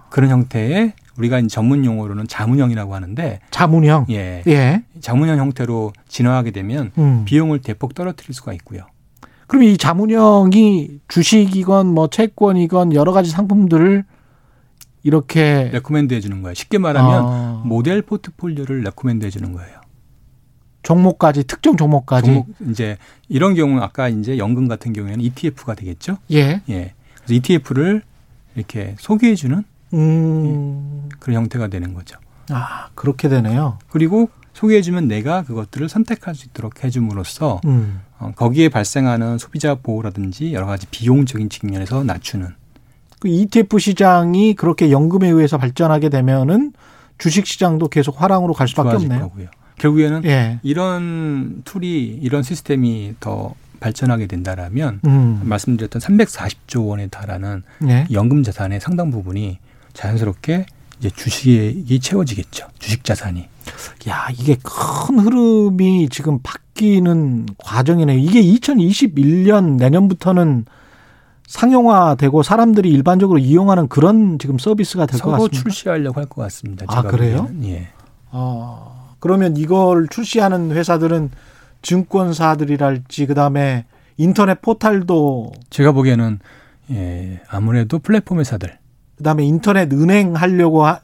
[0.09, 4.83] 그런 형태의 우리가 전문 용어로는 자문형이라고 하는데 자문형 예, 예.
[5.01, 7.23] 자문형 형태로 진화하게 되면 음.
[7.25, 8.85] 비용을 대폭 떨어뜨릴 수가 있고요.
[9.47, 14.05] 그럼 이 자문형이 주식이건 뭐 채권이건 여러 가지 상품들을
[15.03, 16.53] 이렇게 recommend 해주는 거예요.
[16.53, 17.61] 쉽게 말하면 아.
[17.65, 19.80] 모델 포트폴리오를 recommend 해주는 거예요.
[20.83, 22.97] 종목까지 특정 종목까지 종목 이제
[23.29, 26.17] 이런 경우는 아까 이제 연금 같은 경우에는 ETF가 되겠죠.
[26.31, 26.61] 예.
[26.69, 26.93] 예.
[27.15, 28.01] 그래서 ETF를
[28.55, 29.63] 이렇게 소개해 주는
[29.93, 31.03] 음.
[31.05, 31.15] 예.
[31.19, 32.17] 그런 형태가 되는 거죠.
[32.49, 33.77] 아 그렇게 되네요.
[33.89, 38.01] 그리고 소개해 주면 내가 그것들을 선택할 수 있도록 해 줌으로써 음.
[38.19, 42.49] 어, 거기에 발생하는 소비자 보호라든지 여러 가지 비용적인 측면에서 낮추는.
[43.19, 46.73] 그 ETF 시장이 그렇게 연금에 의해서 발전하게 되면은
[47.17, 49.29] 주식 시장도 계속 화랑으로 갈 수밖에 없네요.
[49.29, 49.47] 거고요.
[49.81, 50.59] 결국에는 예.
[50.63, 55.41] 이런 툴이 이런 시스템이 더 발전하게 된다라면 음.
[55.43, 58.05] 말씀드렸던 340조 원에 달하는 예.
[58.11, 59.57] 연금 자산의 상당 부분이
[59.93, 60.65] 자연스럽게
[60.99, 62.67] 이제 주식이 채워지겠죠.
[62.77, 63.47] 주식 자산이.
[64.07, 68.19] 야, 이게 큰 흐름이 지금 바뀌는 과정이네요.
[68.19, 70.65] 이게 2021년 내년부터는
[71.47, 75.57] 상용화되고 사람들이 일반적으로 이용하는 그런 지금 서비스가 될 것 같습니다.
[75.59, 76.85] 출시하려고 할 것 같습니다.
[76.87, 77.45] 아, 그래요?
[77.47, 77.65] 보기에는.
[77.69, 77.87] 예.
[78.29, 79.00] 아.
[79.21, 81.29] 그러면 이걸 출시하는 회사들은
[81.83, 83.85] 증권사들이랄지 그다음에
[84.17, 86.39] 인터넷 포탈도 제가 보기에는
[86.91, 88.77] 예, 아무래도 플랫폼 회사들
[89.17, 90.99] 그다음에 인터넷 은행 하려고 하,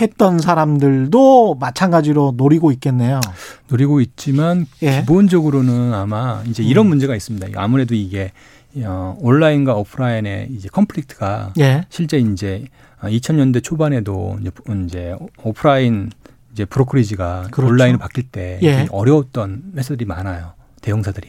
[0.00, 3.20] 했던 사람들도 마찬가지로 노리고 있겠네요.
[3.68, 5.00] 노리고 있지만 예.
[5.00, 6.88] 기본적으로는 아마 이제 이런 음.
[6.88, 7.48] 문제가 있습니다.
[7.54, 8.32] 아무래도 이게
[8.78, 11.84] 어, 온라인과 오프라인의 이제 컴플릭트가 예.
[11.90, 12.64] 실제 이제
[13.00, 14.50] 2000년대 초반에도 이제,
[14.84, 16.10] 이제 오프라인
[16.56, 17.70] 이제 브로커리지가 그렇죠.
[17.70, 18.88] 온라인으로 바뀔 때 예.
[18.90, 20.54] 어려웠던 회사들이 많아요.
[20.80, 21.28] 대형사들이.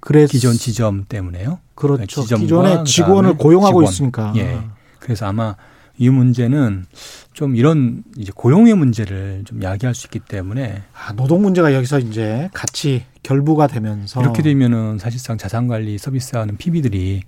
[0.00, 1.60] 그래서 기존 지점 때문에요.
[1.76, 2.24] 그렇죠.
[2.24, 3.84] 기존에 직원을 고용하고 직원.
[3.84, 4.32] 있으니까.
[4.36, 4.60] 예.
[4.98, 5.54] 그래서 아마
[5.96, 6.86] 이 문제는
[7.32, 12.50] 좀 이런 이제 고용의 문제를 좀 야기할 수 있기 때문에 아, 노동 문제가 여기서 이제
[12.52, 17.22] 같이 결부가 되면서 이렇게 되면은 사실상 자산 관리 서비스하는 PB들이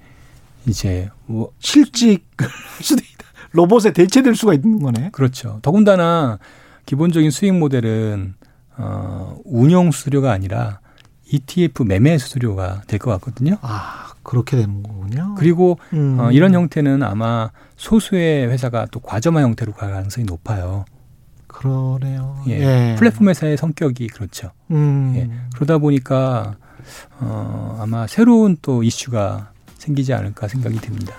[0.67, 2.27] 이제 뭐 실직
[2.83, 3.03] 수도
[3.53, 5.11] 로봇에 대체될 수가 있는 거네.
[5.13, 5.61] 그렇죠.
[5.63, 6.41] 더군다나
[6.87, 8.35] 기본적인 수익 모델은
[8.79, 10.81] 어, 운용 수수료가 아니라
[11.31, 13.59] ETF 매매 수수료가 될 것 같거든요.
[13.63, 15.35] 아 그렇게 되는 거군요.
[15.37, 16.19] 그리고 음.
[16.21, 20.85] 어, 이런 형태는 아마 소수의 회사가 또 과점화 형태로 갈 가능성이 높아요.
[21.49, 22.43] 그러네요.
[22.49, 22.53] 예.
[22.93, 22.95] 예.
[22.99, 24.51] 플랫폼 회사의 성격이 그렇죠.
[24.71, 25.15] 음.
[25.17, 25.31] 예.
[25.55, 26.57] 그러다 보니까
[27.19, 31.15] 어, 아마 새로운 또 이슈가 생기지 않을까 생각이 듭니다.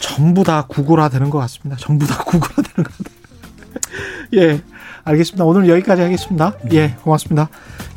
[0.00, 1.76] 전부 다 구글화 되는 것 같습니다.
[1.80, 3.16] 전부 다 구글화 되는 것 같아요.
[4.34, 4.62] 예.
[5.06, 5.44] 알겠습니다.
[5.44, 6.52] 오늘 여기까지 하겠습니다.
[6.64, 6.76] 네.
[6.76, 7.48] 예, 고맙습니다.